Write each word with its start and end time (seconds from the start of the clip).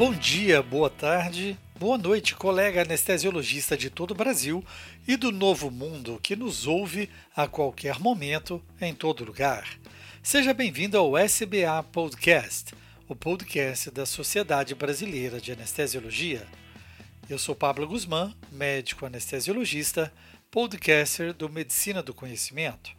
Bom 0.00 0.14
dia, 0.14 0.62
boa 0.62 0.88
tarde, 0.88 1.58
boa 1.78 1.98
noite, 1.98 2.34
colega 2.34 2.80
anestesiologista 2.80 3.76
de 3.76 3.90
todo 3.90 4.12
o 4.12 4.14
Brasil 4.14 4.64
e 5.06 5.14
do 5.14 5.30
Novo 5.30 5.70
Mundo 5.70 6.18
que 6.22 6.34
nos 6.34 6.66
ouve 6.66 7.10
a 7.36 7.46
qualquer 7.46 8.00
momento, 8.00 8.64
em 8.80 8.94
todo 8.94 9.26
lugar. 9.26 9.68
Seja 10.22 10.54
bem-vindo 10.54 10.96
ao 10.96 11.18
SBA 11.18 11.82
Podcast, 11.92 12.74
o 13.06 13.14
podcast 13.14 13.90
da 13.90 14.06
Sociedade 14.06 14.74
Brasileira 14.74 15.38
de 15.38 15.52
Anestesiologia. 15.52 16.46
Eu 17.28 17.38
sou 17.38 17.54
Pablo 17.54 17.86
Guzmán, 17.86 18.32
médico 18.50 19.04
anestesiologista, 19.04 20.10
podcaster 20.50 21.34
do 21.34 21.46
Medicina 21.46 22.02
do 22.02 22.14
Conhecimento. 22.14 22.90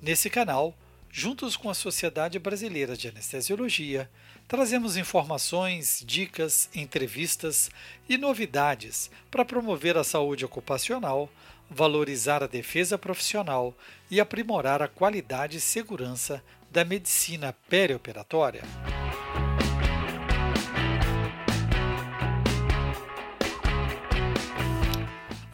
Nesse 0.00 0.30
canal, 0.30 0.74
juntos 1.10 1.54
com 1.54 1.68
a 1.68 1.74
Sociedade 1.74 2.38
Brasileira 2.38 2.96
de 2.96 3.08
Anestesiologia, 3.08 4.08
Trazemos 4.50 4.96
informações, 4.96 6.02
dicas, 6.04 6.68
entrevistas 6.74 7.70
e 8.08 8.18
novidades 8.18 9.08
para 9.30 9.44
promover 9.44 9.96
a 9.96 10.02
saúde 10.02 10.44
ocupacional, 10.44 11.30
valorizar 11.70 12.42
a 12.42 12.48
defesa 12.48 12.98
profissional 12.98 13.72
e 14.10 14.20
aprimorar 14.20 14.82
a 14.82 14.88
qualidade 14.88 15.58
e 15.58 15.60
segurança 15.60 16.42
da 16.68 16.84
medicina 16.84 17.54
perioperatória. 17.68 18.62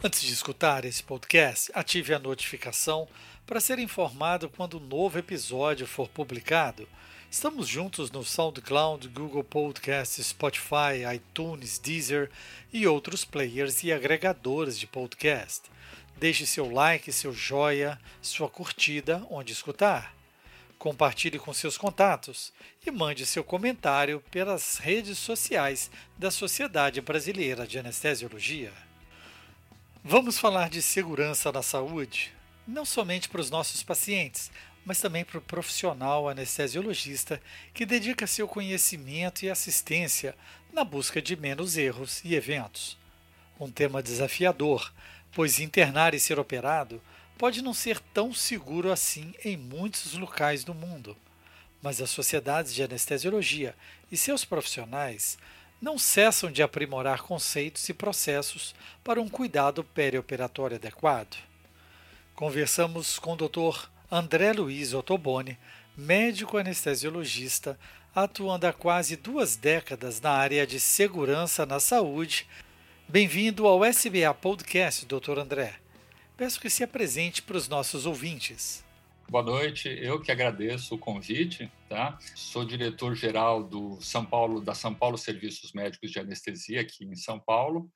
Antes 0.03 0.21
de 0.21 0.33
escutar 0.33 0.85
esse 0.85 1.03
podcast, 1.03 1.71
ative 1.75 2.15
a 2.15 2.19
notificação 2.19 3.07
para 3.45 3.59
ser 3.59 3.77
informado 3.77 4.49
quando 4.49 4.79
um 4.79 4.87
novo 4.87 5.19
episódio 5.19 5.85
for 5.85 6.09
publicado 6.09 6.87
Estamos 7.29 7.67
juntos 7.67 8.09
no 8.09 8.23
SoundCloud, 8.23 9.09
Google 9.09 9.43
Podcasts, 9.43 10.27
Spotify, 10.27 11.03
iTunes, 11.13 11.77
Deezer 11.77 12.31
e 12.71 12.87
outros 12.87 13.25
players 13.25 13.83
e 13.83 13.91
agregadores 13.91 14.79
de 14.79 14.87
podcast. 14.87 15.69
Deixe 16.15 16.47
seu 16.47 16.71
like, 16.71 17.11
seu 17.11 17.33
joia, 17.33 17.99
sua 18.21 18.49
curtida 18.49 19.27
onde 19.29 19.51
escutar. 19.51 20.15
Compartilhe 20.79 21.37
com 21.37 21.53
seus 21.53 21.77
contatos 21.77 22.53
e 22.85 22.89
mande 22.89 23.25
seu 23.25 23.43
comentário 23.43 24.23
pelas 24.31 24.77
redes 24.77 25.17
sociais 25.17 25.91
da 26.17 26.31
Sociedade 26.31 27.01
Brasileira 27.01 27.67
de 27.67 27.77
Anestesiologia. 27.77 28.71
Vamos 30.01 30.39
falar 30.39 30.69
de 30.69 30.81
segurança 30.81 31.51
na 31.51 31.61
saúde, 31.61 32.33
não 32.65 32.85
somente 32.85 33.27
para 33.27 33.41
os 33.41 33.51
nossos 33.51 33.83
pacientes, 33.83 34.49
mas 34.87 35.01
também 35.01 35.25
para 35.25 35.37
o 35.37 35.41
profissional 35.41 36.29
anestesiologista 36.29 37.41
que 37.73 37.85
dedica 37.85 38.25
seu 38.25 38.47
conhecimento 38.47 39.43
e 39.43 39.49
assistência 39.49 40.33
na 40.71 40.81
busca 40.85 41.21
de 41.21 41.35
menos 41.35 41.75
erros 41.75 42.21
e 42.23 42.35
eventos. 42.35 42.97
Um 43.59 43.69
tema 43.69 44.01
desafiador, 44.01 44.93
pois 45.33 45.59
internar 45.59 46.13
e 46.13 46.19
ser 46.21 46.39
operado 46.39 47.01
pode 47.37 47.61
não 47.61 47.73
ser 47.73 47.99
tão 47.99 48.33
seguro 48.33 48.89
assim 48.89 49.33
em 49.43 49.57
muitos 49.57 50.13
locais 50.13 50.63
do 50.63 50.73
mundo. 50.73 51.17
Mas 51.81 52.01
as 52.01 52.09
sociedades 52.09 52.73
de 52.73 52.81
anestesiologia 52.81 53.75
e 54.09 54.15
seus 54.15 54.45
profissionais 54.45 55.37
não 55.81 55.99
cessam 55.99 56.49
de 56.49 56.63
aprimorar 56.63 57.23
conceitos 57.23 57.89
e 57.89 57.93
processos 57.93 58.73
para 59.03 59.21
um 59.21 59.27
cuidado 59.27 59.83
perioperatório 59.83 60.77
adequado. 60.77 61.35
Conversamos 62.33 63.19
com 63.19 63.33
o 63.33 63.35
Dr. 63.35 63.89
André 64.09 64.53
Luiz 64.53 64.93
Ottoboni, 64.93 65.57
médico 65.97 66.57
anestesiologista, 66.57 67.77
atuando 68.15 68.65
há 68.65 68.71
quase 68.71 69.17
duas 69.17 69.57
décadas 69.57 70.21
na 70.21 70.31
área 70.31 70.65
de 70.65 70.79
segurança 70.79 71.65
na 71.65 71.77
saúde. 71.77 72.47
Bem-vindo 73.05 73.67
ao 73.67 73.83
SBA 73.83 74.33
Podcast, 74.33 75.05
Dr. 75.05 75.39
André. 75.39 75.73
Peço 76.37 76.57
que 76.57 76.69
se 76.69 76.85
apresente 76.85 77.41
para 77.41 77.57
os 77.57 77.67
nossos 77.67 78.05
ouvintes. 78.05 78.81
Boa 79.29 79.43
noite, 79.43 79.89
eu 79.89 80.21
que 80.21 80.31
agradeço 80.31 80.95
o 80.95 80.97
convite, 80.97 81.69
tá? 81.89 82.17
Sou 82.33 82.63
diretor-geral 82.63 83.61
do 83.61 83.99
São 83.99 84.23
Paulo, 84.23 84.61
da 84.61 84.73
São 84.73 84.93
Paulo 84.93 85.17
Serviços 85.17 85.73
Médicos 85.73 86.11
de 86.11 86.19
Anestesia 86.19 86.79
aqui 86.79 87.03
em 87.03 87.15
São 87.17 87.37
Paulo 87.37 87.91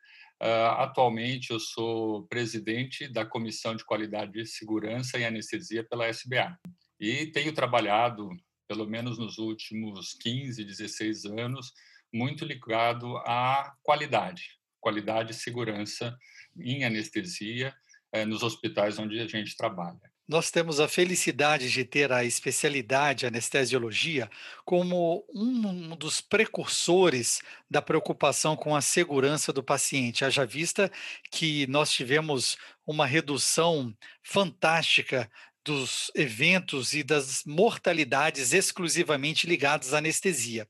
atualmente, 0.77 1.51
eu 1.51 1.59
sou 1.59 2.27
presidente 2.27 3.07
da 3.07 3.25
Comissão 3.25 3.75
de 3.75 3.85
Qualidade 3.85 4.39
e 4.39 4.45
Segurança 4.45 5.19
em 5.19 5.25
Anestesia 5.25 5.83
pela 5.83 6.07
SBA. 6.07 6.57
E 6.99 7.27
tenho 7.27 7.53
trabalhado, 7.53 8.29
pelo 8.67 8.87
menos 8.87 9.17
nos 9.17 9.37
últimos 9.37 10.13
15, 10.13 10.63
16 10.63 11.25
anos, 11.25 11.71
muito 12.13 12.43
ligado 12.43 13.17
à 13.17 13.73
qualidade, 13.83 14.59
qualidade 14.79 15.31
e 15.31 15.35
segurança 15.35 16.17
em 16.59 16.83
anestesia 16.83 17.73
uh, 18.15 18.25
nos 18.25 18.43
hospitais 18.43 18.99
onde 18.99 19.19
a 19.19 19.27
gente 19.27 19.55
trabalha. 19.55 20.10
Nós 20.31 20.49
temos 20.49 20.79
a 20.79 20.87
felicidade 20.87 21.69
de 21.69 21.83
ter 21.83 22.09
a 22.09 22.23
especialidade 22.23 23.25
anestesiologia 23.25 24.31
como 24.63 25.25
um 25.27 25.93
dos 25.93 26.21
precursores 26.21 27.41
da 27.69 27.81
preocupação 27.81 28.55
com 28.55 28.73
a 28.73 28.79
segurança 28.79 29.51
do 29.51 29.61
paciente. 29.61 30.23
Haja 30.23 30.45
vista 30.45 30.89
que 31.29 31.67
nós 31.67 31.91
tivemos 31.91 32.57
uma 32.87 33.05
redução 33.05 33.93
fantástica 34.23 35.29
dos 35.65 36.09
eventos 36.15 36.93
e 36.93 37.03
das 37.03 37.43
mortalidades 37.45 38.53
exclusivamente 38.53 39.45
ligados 39.45 39.93
à 39.93 39.97
anestesia. 39.97 40.65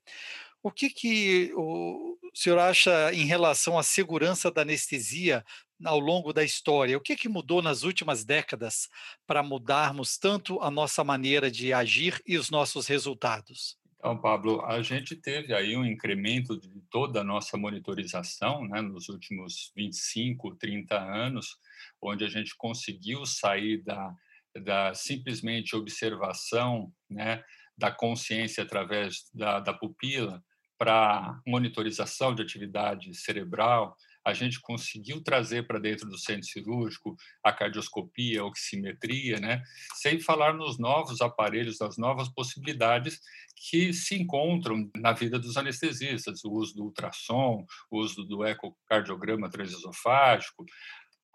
O 0.63 0.71
que, 0.71 0.89
que 0.89 1.51
o 1.55 2.17
senhor 2.33 2.57
acha 2.57 3.13
em 3.13 3.25
relação 3.25 3.77
à 3.77 3.83
segurança 3.83 4.49
da 4.49 4.63
anestesia 4.63 5.45
ao 5.83 5.99
longo 5.99 6.33
da 6.33 6.43
história? 6.43 6.97
O 6.97 7.01
que, 7.01 7.15
que 7.15 7.29
mudou 7.29 7.61
nas 7.61 7.83
últimas 7.83 8.23
décadas 8.23 8.89
para 9.25 9.43
mudarmos 9.43 10.17
tanto 10.17 10.61
a 10.61 10.71
nossa 10.71 11.03
maneira 11.03 11.49
de 11.49 11.73
agir 11.73 12.21
e 12.25 12.37
os 12.37 12.49
nossos 12.49 12.87
resultados? 12.87 13.77
Então, 13.97 14.17
Pablo, 14.17 14.65
a 14.65 14.81
gente 14.81 15.15
teve 15.15 15.53
aí 15.53 15.77
um 15.77 15.85
incremento 15.85 16.59
de 16.59 16.81
toda 16.89 17.21
a 17.21 17.23
nossa 17.23 17.55
monitorização 17.55 18.67
né, 18.67 18.81
nos 18.81 19.09
últimos 19.09 19.71
25, 19.75 20.55
30 20.55 20.99
anos, 20.99 21.57
onde 22.01 22.25
a 22.25 22.27
gente 22.27 22.55
conseguiu 22.57 23.27
sair 23.27 23.83
da, 23.83 24.15
da 24.63 24.93
simplesmente 24.95 25.75
observação 25.75 26.91
né, 27.07 27.43
da 27.77 27.91
consciência 27.91 28.63
através 28.63 29.29
da, 29.35 29.59
da 29.59 29.71
pupila 29.71 30.43
para 30.79 31.39
monitorização 31.45 32.33
de 32.33 32.41
atividade 32.41 33.13
cerebral, 33.13 33.95
a 34.23 34.33
gente 34.33 34.59
conseguiu 34.59 35.21
trazer 35.21 35.65
para 35.65 35.79
dentro 35.79 36.07
do 36.07 36.17
centro 36.17 36.45
cirúrgico 36.45 37.15
a 37.43 37.51
cardioscopia, 37.51 38.41
a 38.41 38.45
oximetria, 38.45 39.39
né? 39.39 39.61
sem 39.95 40.19
falar 40.19 40.53
nos 40.53 40.77
novos 40.77 41.21
aparelhos, 41.21 41.79
nas 41.79 41.97
novas 41.97 42.29
possibilidades 42.29 43.19
que 43.55 43.93
se 43.93 44.15
encontram 44.15 44.89
na 44.95 45.11
vida 45.11 45.37
dos 45.37 45.57
anestesistas, 45.57 46.43
o 46.43 46.51
uso 46.51 46.75
do 46.75 46.83
ultrassom, 46.83 47.65
o 47.89 47.99
uso 47.99 48.23
do 48.23 48.45
ecocardiograma 48.45 49.49
transesofágico, 49.49 50.65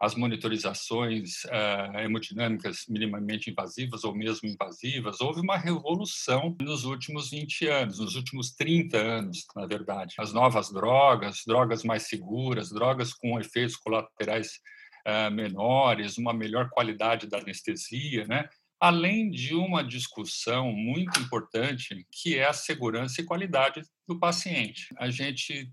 as 0.00 0.14
monitorizações 0.14 1.44
uh, 1.44 1.98
hemodinâmicas 1.98 2.84
minimamente 2.88 3.50
invasivas 3.50 4.04
ou 4.04 4.14
mesmo 4.14 4.48
invasivas, 4.48 5.20
houve 5.20 5.40
uma 5.40 5.56
revolução 5.56 6.54
nos 6.60 6.84
últimos 6.84 7.30
20 7.30 7.66
anos, 7.68 7.98
nos 7.98 8.14
últimos 8.14 8.50
30 8.54 8.98
anos, 8.98 9.46
na 9.54 9.66
verdade. 9.66 10.14
As 10.18 10.32
novas 10.32 10.70
drogas, 10.70 11.42
drogas 11.46 11.82
mais 11.82 12.08
seguras, 12.08 12.70
drogas 12.70 13.14
com 13.14 13.40
efeitos 13.40 13.76
colaterais 13.76 14.60
uh, 15.06 15.30
menores, 15.30 16.18
uma 16.18 16.34
melhor 16.34 16.68
qualidade 16.68 17.26
da 17.26 17.38
anestesia, 17.38 18.26
né? 18.26 18.48
além 18.80 19.30
de 19.30 19.54
uma 19.54 19.82
discussão 19.82 20.72
muito 20.72 21.18
importante 21.20 22.06
que 22.12 22.36
é 22.36 22.44
a 22.44 22.52
segurança 22.52 23.20
e 23.20 23.24
qualidade 23.24 23.82
do 24.06 24.18
paciente. 24.18 24.88
A 24.98 25.08
gente 25.10 25.70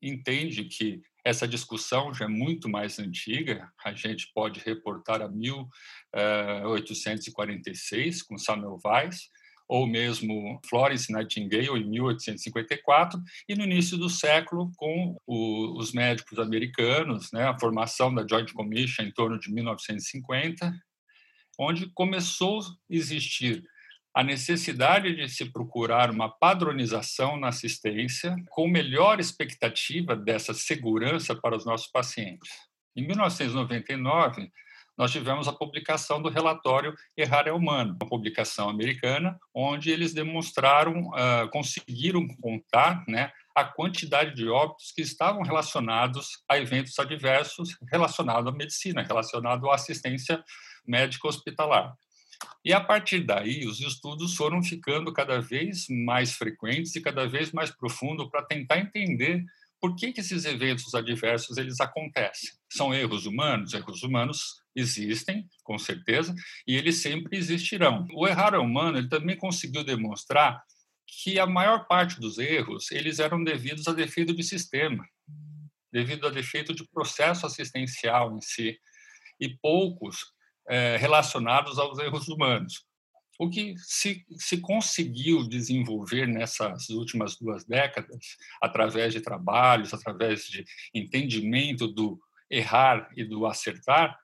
entende 0.00 0.64
que 0.64 1.02
essa 1.28 1.46
discussão 1.46 2.12
já 2.14 2.24
é 2.24 2.28
muito 2.28 2.70
mais 2.70 2.98
antiga, 2.98 3.70
a 3.84 3.92
gente 3.92 4.32
pode 4.34 4.60
reportar 4.60 5.20
a 5.20 5.28
1846, 5.28 8.20
eh, 8.20 8.22
com 8.26 8.38
Samuel 8.38 8.78
Weiss, 8.82 9.28
ou 9.68 9.86
mesmo 9.86 10.58
Florence 10.66 11.12
Nightingale, 11.12 11.82
em 11.82 11.90
1854, 11.90 13.20
e 13.46 13.54
no 13.54 13.64
início 13.64 13.98
do 13.98 14.08
século, 14.08 14.72
com 14.76 15.14
o, 15.26 15.78
os 15.78 15.92
médicos 15.92 16.38
americanos, 16.38 17.30
né, 17.30 17.44
a 17.44 17.58
formação 17.58 18.14
da 18.14 18.26
Joint 18.26 18.50
Commission 18.54 19.04
em 19.04 19.12
torno 19.12 19.38
de 19.38 19.52
1950, 19.52 20.72
onde 21.58 21.90
começou 21.92 22.60
a 22.60 22.64
existir 22.88 23.62
a 24.14 24.24
necessidade 24.24 25.14
de 25.14 25.28
se 25.28 25.52
procurar 25.52 26.10
uma 26.10 26.28
padronização 26.28 27.38
na 27.38 27.48
assistência 27.48 28.34
com 28.50 28.66
melhor 28.66 29.20
expectativa 29.20 30.16
dessa 30.16 30.52
segurança 30.52 31.34
para 31.34 31.56
os 31.56 31.64
nossos 31.64 31.88
pacientes. 31.88 32.50
Em 32.96 33.06
1999, 33.06 34.50
nós 34.98 35.12
tivemos 35.12 35.46
a 35.46 35.52
publicação 35.52 36.20
do 36.20 36.28
relatório 36.28 36.92
Errar 37.16 37.46
é 37.46 37.52
Humano, 37.52 37.96
uma 38.00 38.08
publicação 38.08 38.68
americana, 38.68 39.38
onde 39.54 39.92
eles 39.92 40.12
demonstraram, 40.12 41.10
uh, 41.10 41.48
conseguiram 41.52 42.26
contar 42.42 43.04
né, 43.06 43.30
a 43.54 43.62
quantidade 43.62 44.34
de 44.34 44.48
óbitos 44.48 44.90
que 44.90 45.00
estavam 45.00 45.42
relacionados 45.42 46.42
a 46.50 46.58
eventos 46.58 46.98
adversos 46.98 47.76
relacionados 47.88 48.52
à 48.52 48.56
medicina, 48.56 49.02
relacionados 49.02 49.68
à 49.70 49.74
assistência 49.74 50.42
médica 50.84 51.28
hospitalar. 51.28 51.94
E 52.64 52.72
a 52.72 52.80
partir 52.80 53.20
daí, 53.24 53.66
os 53.66 53.80
estudos 53.80 54.34
foram 54.36 54.62
ficando 54.62 55.12
cada 55.12 55.40
vez 55.40 55.86
mais 55.88 56.32
frequentes 56.32 56.94
e 56.94 57.00
cada 57.00 57.26
vez 57.26 57.52
mais 57.52 57.70
profundos 57.70 58.28
para 58.30 58.44
tentar 58.44 58.78
entender 58.78 59.44
por 59.80 59.94
que, 59.94 60.12
que 60.12 60.20
esses 60.20 60.44
eventos 60.44 60.94
adversos 60.94 61.56
eles 61.56 61.80
acontecem. 61.80 62.50
São 62.68 62.92
erros 62.92 63.26
humanos? 63.26 63.74
Erros 63.74 64.02
humanos 64.02 64.60
existem, 64.74 65.48
com 65.62 65.78
certeza, 65.78 66.34
e 66.66 66.76
eles 66.76 67.00
sempre 67.00 67.36
existirão. 67.36 68.06
O 68.12 68.26
errar 68.26 68.58
humano 68.58 68.98
ele 68.98 69.08
também 69.08 69.36
conseguiu 69.36 69.84
demonstrar 69.84 70.62
que 71.06 71.38
a 71.38 71.46
maior 71.46 71.86
parte 71.86 72.20
dos 72.20 72.38
erros 72.38 72.90
eles 72.90 73.18
eram 73.18 73.42
devidos 73.42 73.86
a 73.88 73.92
defeito 73.92 74.34
de 74.34 74.42
sistema, 74.42 75.08
devido 75.92 76.26
a 76.26 76.30
defeito 76.30 76.74
de 76.74 76.86
processo 76.88 77.46
assistencial 77.46 78.36
em 78.36 78.40
si, 78.40 78.78
e 79.40 79.48
poucos 79.48 80.32
relacionados 80.98 81.78
aos 81.78 81.98
erros 81.98 82.28
humanos. 82.28 82.84
O 83.38 83.48
que 83.48 83.74
se, 83.78 84.26
se 84.36 84.60
conseguiu 84.60 85.48
desenvolver 85.48 86.26
nessas 86.26 86.88
últimas 86.90 87.36
duas 87.36 87.64
décadas, 87.64 88.36
através 88.60 89.12
de 89.12 89.20
trabalhos, 89.20 89.94
através 89.94 90.44
de 90.44 90.64
entendimento 90.92 91.86
do 91.86 92.20
errar 92.50 93.08
e 93.16 93.24
do 93.24 93.46
acertar, 93.46 94.18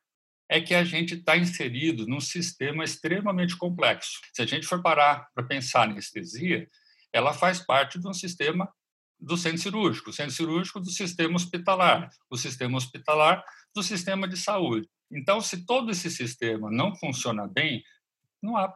é 0.49 0.61
que 0.61 0.75
a 0.75 0.85
gente 0.85 1.15
está 1.15 1.37
inserido 1.37 2.07
num 2.07 2.21
sistema 2.21 2.85
extremamente 2.85 3.57
complexo. 3.57 4.21
Se 4.33 4.43
a 4.43 4.47
gente 4.47 4.67
for 4.67 4.83
parar 4.83 5.29
para 5.35 5.45
pensar 5.45 5.89
em 5.89 5.93
anestesia, 5.93 6.69
ela 7.13 7.33
faz 7.33 7.61
parte 7.61 7.99
de 7.99 8.09
um 8.09 8.13
sistema 8.13 8.69
do 9.19 9.37
centro 9.37 9.63
cirúrgico, 9.63 10.11
o 10.11 10.13
centro 10.13 10.35
cirúrgico 10.35 10.81
do 10.81 10.91
sistema 10.91 11.37
hospitalar, 11.37 12.11
o 12.29 12.37
sistema 12.37 12.77
hospitalar 12.77 13.45
do 13.75 13.83
sistema 13.83 14.29
de 14.29 14.37
saúde. 14.37 14.89
Então, 15.15 15.41
se 15.41 15.65
todo 15.65 15.91
esse 15.91 16.11
sistema 16.11 16.71
não 16.71 16.95
funciona 16.97 17.47
bem, 17.47 17.83
não 18.43 18.57
há 18.57 18.75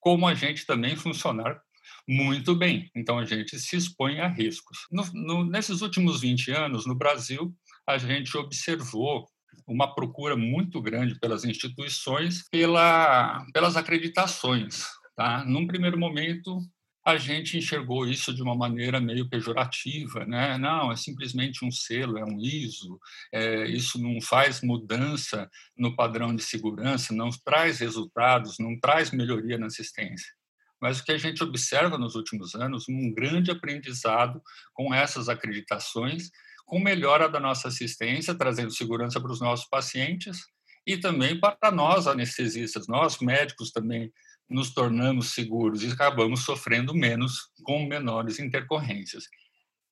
como 0.00 0.26
a 0.26 0.34
gente 0.34 0.66
também 0.66 0.96
funcionar 0.96 1.60
muito 2.08 2.54
bem. 2.54 2.90
Então, 2.94 3.18
a 3.18 3.24
gente 3.24 3.58
se 3.58 3.76
expõe 3.76 4.20
a 4.20 4.28
riscos. 4.28 4.78
No, 4.90 5.04
no, 5.12 5.44
nesses 5.44 5.80
últimos 5.80 6.20
20 6.20 6.50
anos, 6.50 6.86
no 6.86 6.94
Brasil, 6.94 7.54
a 7.86 7.98
gente 7.98 8.36
observou 8.36 9.28
uma 9.66 9.94
procura 9.94 10.36
muito 10.36 10.80
grande 10.80 11.18
pelas 11.18 11.44
instituições, 11.44 12.48
pela, 12.50 13.44
pelas 13.52 13.76
acreditações. 13.76 14.84
Tá? 15.16 15.44
Num 15.44 15.66
primeiro 15.66 15.98
momento, 15.98 16.58
a 17.04 17.16
gente 17.16 17.58
enxergou 17.58 18.06
isso 18.06 18.32
de 18.32 18.42
uma 18.42 18.54
maneira 18.54 19.00
meio 19.00 19.28
pejorativa, 19.28 20.24
né? 20.24 20.56
Não, 20.56 20.92
é 20.92 20.96
simplesmente 20.96 21.64
um 21.64 21.70
selo, 21.70 22.16
é 22.16 22.24
um 22.24 22.38
ISO, 22.40 22.98
é, 23.32 23.66
isso 23.66 24.00
não 24.00 24.20
faz 24.20 24.60
mudança 24.62 25.50
no 25.76 25.96
padrão 25.96 26.34
de 26.34 26.42
segurança, 26.42 27.12
não 27.12 27.30
traz 27.44 27.80
resultados, 27.80 28.58
não 28.58 28.78
traz 28.78 29.10
melhoria 29.10 29.58
na 29.58 29.66
assistência. 29.66 30.32
Mas 30.80 31.00
o 31.00 31.04
que 31.04 31.12
a 31.12 31.18
gente 31.18 31.42
observa 31.42 31.98
nos 31.98 32.14
últimos 32.14 32.54
anos, 32.54 32.88
um 32.88 33.12
grande 33.12 33.50
aprendizado 33.50 34.40
com 34.72 34.94
essas 34.94 35.28
acreditações, 35.28 36.30
com 36.64 36.78
melhora 36.78 37.28
da 37.28 37.40
nossa 37.40 37.68
assistência, 37.68 38.34
trazendo 38.34 38.72
segurança 38.72 39.20
para 39.20 39.32
os 39.32 39.40
nossos 39.40 39.66
pacientes 39.68 40.38
e 40.86 40.96
também 40.96 41.38
para 41.38 41.70
nós 41.70 42.06
anestesistas, 42.06 42.88
nós 42.88 43.18
médicos 43.18 43.70
também 43.70 44.12
nos 44.52 44.72
tornamos 44.72 45.32
seguros 45.32 45.82
e 45.82 45.90
acabamos 45.90 46.44
sofrendo 46.44 46.94
menos 46.94 47.50
com 47.62 47.86
menores 47.86 48.38
intercorrências. 48.38 49.24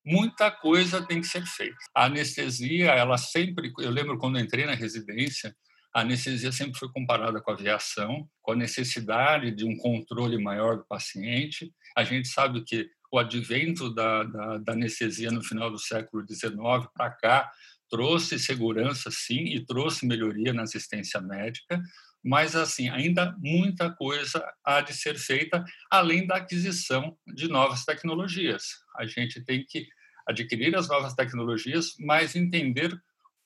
Muita 0.05 0.51
coisa 0.51 1.05
tem 1.07 1.21
que 1.21 1.27
ser 1.27 1.45
feita. 1.47 1.77
A 1.95 2.07
anestesia, 2.07 2.93
ela 2.93 3.19
sempre, 3.19 3.73
eu 3.79 3.91
lembro 3.91 4.19
quando 4.19 4.39
entrei 4.39 4.65
na 4.65 4.75
residência, 4.75 5.55
a 5.95 6.03
anestesia 6.03 6.53
sempre 6.53 6.79
foi 6.79 6.91
comparada 6.91 7.41
com 7.41 7.51
a 7.51 7.55
aviação, 7.55 8.29
com 8.41 8.53
a 8.53 8.57
necessidade 8.57 9.51
de 9.51 9.65
um 9.65 9.77
controle 9.77 10.39
maior 10.39 10.77
do 10.77 10.87
paciente. 10.87 11.73
A 11.97 12.05
gente 12.05 12.29
sabe 12.29 12.63
que 12.65 12.89
o 13.13 13.19
advento 13.19 13.93
da, 13.93 14.23
da, 14.23 14.59
da 14.59 14.73
anestesia 14.73 15.31
no 15.31 15.43
final 15.43 15.71
do 15.71 15.79
século 15.79 16.25
XIX 16.27 16.89
para 16.95 17.11
cá 17.11 17.51
trouxe 17.91 18.39
segurança, 18.39 19.11
sim, 19.11 19.47
e 19.47 19.65
trouxe 19.67 20.07
melhoria 20.07 20.53
na 20.53 20.63
assistência 20.63 21.21
médica, 21.21 21.83
mas 22.25 22.55
assim 22.55 22.89
ainda 22.89 23.35
muita 23.39 23.91
coisa 23.91 24.45
há 24.65 24.81
de 24.81 24.95
ser 24.95 25.19
feita 25.19 25.65
além 25.91 26.27
da 26.27 26.37
aquisição 26.37 27.17
de 27.27 27.49
novas 27.49 27.85
tecnologias. 27.85 28.65
A 28.97 29.07
gente 29.07 29.41
tem 29.43 29.65
que 29.67 29.87
adquirir 30.27 30.77
as 30.77 30.89
novas 30.89 31.15
tecnologias, 31.15 31.95
mas 31.99 32.37
entender 32.37 32.99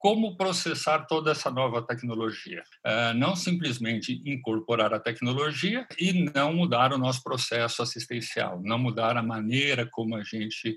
como 0.04 0.36
processar 0.36 1.06
toda 1.06 1.30
essa 1.30 1.50
nova 1.50 1.80
tecnologia. 1.80 2.62
Uh, 2.84 3.14
não 3.14 3.34
simplesmente 3.34 4.20
incorporar 4.26 4.92
a 4.92 5.00
tecnologia 5.00 5.86
e 5.98 6.30
não 6.30 6.52
mudar 6.52 6.92
o 6.92 6.98
nosso 6.98 7.22
processo 7.22 7.82
assistencial, 7.82 8.60
não 8.62 8.78
mudar 8.78 9.16
a 9.16 9.22
maneira 9.22 9.88
como 9.90 10.14
a 10.14 10.22
gente 10.22 10.76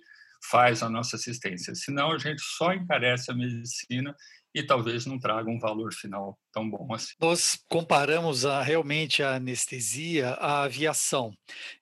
faz 0.49 0.81
a 0.81 0.89
nossa 0.89 1.17
assistência. 1.17 1.75
Senão, 1.75 2.13
a 2.13 2.17
gente 2.17 2.41
só 2.41 2.73
encarece 2.73 3.29
a 3.29 3.35
medicina 3.35 4.15
e 4.57 4.63
talvez 4.63 5.05
não 5.05 5.19
traga 5.19 5.49
um 5.49 5.59
valor 5.59 5.93
final 5.93 6.37
tão 6.51 6.67
bom 6.67 6.91
assim. 6.91 7.13
Nós 7.19 7.59
comparamos 7.69 8.43
a, 8.43 8.61
realmente 8.63 9.21
a 9.21 9.35
anestesia 9.35 10.31
à 10.31 10.63
aviação. 10.63 11.31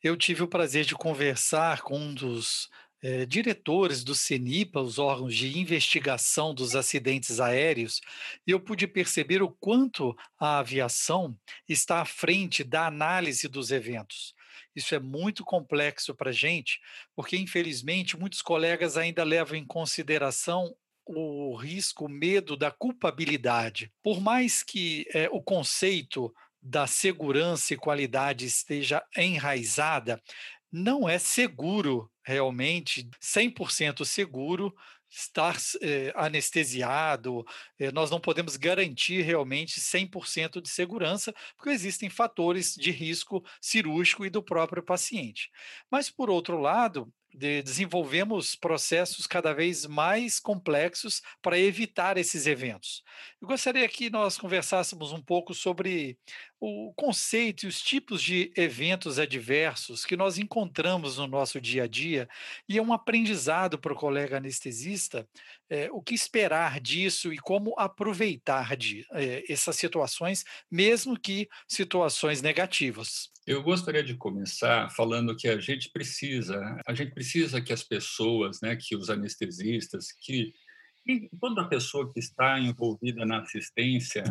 Eu 0.03 0.17
tive 0.17 0.43
o 0.43 0.47
prazer 0.47 0.83
de 0.83 0.93
conversar 0.93 1.81
com 1.81 1.97
um 1.97 2.13
dos 2.13 2.69
é, 3.01 3.25
diretores 3.25 4.03
do 4.03 4.13
CENIPA, 4.13 4.81
os 4.81 4.99
órgãos 4.99 5.33
de 5.33 5.57
investigação 5.57 6.53
dos 6.53 6.75
acidentes 6.75 7.39
aéreos, 7.39 8.01
e 8.45 8.51
eu 8.51 8.59
pude 8.59 8.87
perceber 8.87 9.41
o 9.41 9.49
quanto 9.49 10.13
a 10.37 10.59
aviação 10.59 11.37
está 11.69 12.01
à 12.01 12.05
frente 12.05 12.61
da 12.61 12.87
análise 12.87 13.47
dos 13.47 13.71
eventos. 13.71 14.33
Isso 14.75 14.93
é 14.93 14.99
muito 14.99 15.45
complexo 15.45 16.13
para 16.13 16.31
a 16.31 16.33
gente, 16.33 16.81
porque, 17.15 17.37
infelizmente, 17.37 18.17
muitos 18.17 18.41
colegas 18.41 18.97
ainda 18.97 19.23
levam 19.23 19.55
em 19.57 19.65
consideração 19.65 20.75
o 21.13 21.55
risco, 21.55 22.05
o 22.05 22.09
medo 22.09 22.55
da 22.57 22.71
culpabilidade. 22.71 23.91
Por 24.03 24.19
mais 24.21 24.63
que 24.63 25.05
é, 25.13 25.29
o 25.31 25.41
conceito 25.41 26.33
da 26.61 26.87
segurança 26.87 27.73
e 27.73 27.77
qualidade 27.77 28.45
esteja 28.45 29.03
enraizada, 29.15 30.21
não 30.71 31.07
é 31.07 31.17
seguro 31.17 32.11
realmente, 32.23 33.07
100% 33.21 34.03
seguro, 34.03 34.73
estar 35.09 35.55
eh, 35.81 36.11
anestesiado, 36.15 37.45
eh, 37.79 37.91
nós 37.91 38.09
não 38.11 38.19
podemos 38.19 38.57
garantir 38.57 39.21
realmente 39.21 39.79
100% 39.79 40.61
de 40.61 40.69
segurança, 40.69 41.33
porque 41.55 41.69
existem 41.69 42.09
fatores 42.09 42.73
de 42.73 42.91
risco 42.91 43.43
cirúrgico 43.61 44.25
e 44.25 44.29
do 44.29 44.43
próprio 44.43 44.83
paciente. 44.83 45.49
Mas, 45.89 46.09
por 46.09 46.29
outro 46.29 46.59
lado, 46.59 47.07
de, 47.35 47.61
desenvolvemos 47.61 48.55
processos 48.55 49.27
cada 49.27 49.53
vez 49.53 49.85
mais 49.85 50.39
complexos 50.39 51.21
para 51.41 51.59
evitar 51.59 52.17
esses 52.17 52.47
eventos. 52.47 53.03
Eu 53.41 53.47
gostaria 53.47 53.87
que 53.87 54.09
nós 54.09 54.37
conversássemos 54.37 55.11
um 55.11 55.21
pouco 55.21 55.53
sobre 55.53 56.17
o 56.59 56.93
conceito 56.95 57.65
e 57.65 57.67
os 57.67 57.81
tipos 57.81 58.21
de 58.21 58.51
eventos 58.55 59.19
adversos 59.19 60.05
que 60.05 60.15
nós 60.15 60.37
encontramos 60.37 61.17
no 61.17 61.27
nosso 61.27 61.59
dia 61.59 61.83
a 61.83 61.87
dia, 61.87 62.27
e 62.67 62.77
é 62.77 62.81
um 62.81 62.93
aprendizado 62.93 63.77
para 63.77 63.93
o 63.93 63.95
colega 63.95 64.37
anestesista 64.37 65.27
é, 65.69 65.89
o 65.91 66.01
que 66.01 66.13
esperar 66.13 66.79
disso 66.79 67.33
e 67.33 67.37
como 67.37 67.73
aproveitar 67.77 68.75
de 68.77 69.05
é, 69.11 69.43
essas 69.51 69.75
situações, 69.75 70.43
mesmo 70.71 71.19
que 71.19 71.47
situações 71.67 72.41
negativas. 72.41 73.29
Eu 73.45 73.61
gostaria 73.61 74.03
de 74.03 74.15
começar 74.15 74.89
falando 74.89 75.35
que 75.35 75.47
a 75.47 75.59
gente 75.59 75.91
precisa, 75.91 76.81
a 76.85 76.93
gente 76.93 77.13
precisa 77.13 77.61
que 77.61 77.73
as 77.73 77.83
pessoas, 77.83 78.59
né, 78.61 78.75
que 78.75 78.95
os 78.95 79.09
anestesistas, 79.09 80.11
que 80.11 80.53
toda 81.39 81.67
pessoa 81.67 82.11
que 82.11 82.19
está 82.19 82.59
envolvida 82.59 83.25
na 83.25 83.41
assistência 83.41 84.23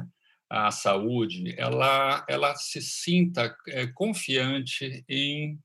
à 0.49 0.71
saúde, 0.71 1.55
ela, 1.59 2.25
ela 2.29 2.55
se 2.55 2.81
sinta 2.81 3.55
é, 3.69 3.87
confiante 3.87 5.05
em 5.09 5.59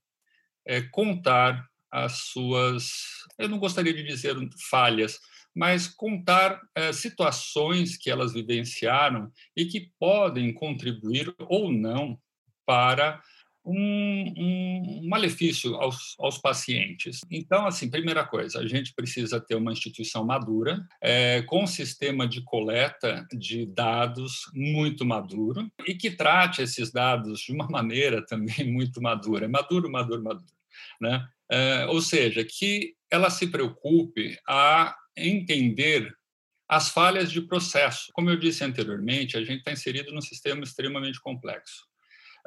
é, 0.65 0.81
contar 0.81 1.67
as 1.91 2.19
suas, 2.19 2.91
eu 3.37 3.49
não 3.49 3.57
gostaria 3.57 3.93
de 3.93 4.03
dizer 4.03 4.35
falhas, 4.69 5.19
mas 5.55 5.87
contar 5.87 6.61
é, 6.75 6.93
situações 6.93 7.97
que 7.97 8.09
elas 8.09 8.33
vivenciaram 8.33 9.31
e 9.55 9.65
que 9.65 9.91
podem 9.99 10.53
contribuir 10.53 11.33
ou 11.39 11.71
não 11.71 12.19
para 12.65 13.21
um, 13.65 14.33
um 14.37 14.68
malefício 15.09 15.75
aos, 15.75 16.15
aos, 16.19 16.37
pacientes. 16.37 17.21
Então, 17.29 17.65
assim, 17.65 17.89
primeira 17.89 18.23
coisa, 18.23 18.59
a 18.59 18.67
gente 18.67 18.93
precisa 18.93 19.41
ter 19.41 19.55
uma 19.55 19.71
instituição 19.71 20.23
madura, 20.23 20.87
é, 21.01 21.41
com 21.41 21.63
um 21.63 21.67
sistema 21.67 22.27
de 22.27 22.41
coleta 22.43 23.27
de 23.33 23.65
dados 23.65 24.49
muito 24.53 25.03
maduro 25.05 25.69
e 25.87 25.95
que 25.95 26.11
trate 26.11 26.61
esses 26.61 26.91
dados 26.91 27.41
de 27.41 27.51
uma 27.51 27.67
maneira 27.69 28.25
também 28.25 28.71
muito 28.71 29.01
madura. 29.01 29.49
Maduro, 29.49 29.91
maduro, 29.91 30.23
maduro. 30.23 30.53
Né? 31.01 31.27
É, 31.51 31.85
ou 31.87 32.01
seja, 32.01 32.45
que 32.45 32.93
ela 33.09 33.29
se 33.29 33.47
preocupe 33.47 34.37
a 34.47 34.95
entender 35.17 36.15
as 36.69 36.89
falhas 36.89 37.31
de 37.31 37.41
processo. 37.41 38.11
Como 38.13 38.29
eu 38.29 38.37
disse 38.37 38.63
anteriormente, 38.63 39.35
a 39.35 39.43
gente 39.43 39.59
está 39.59 39.71
inserido 39.71 40.13
num 40.13 40.21
sistema 40.21 40.63
extremamente 40.63 41.19
complexo. 41.19 41.88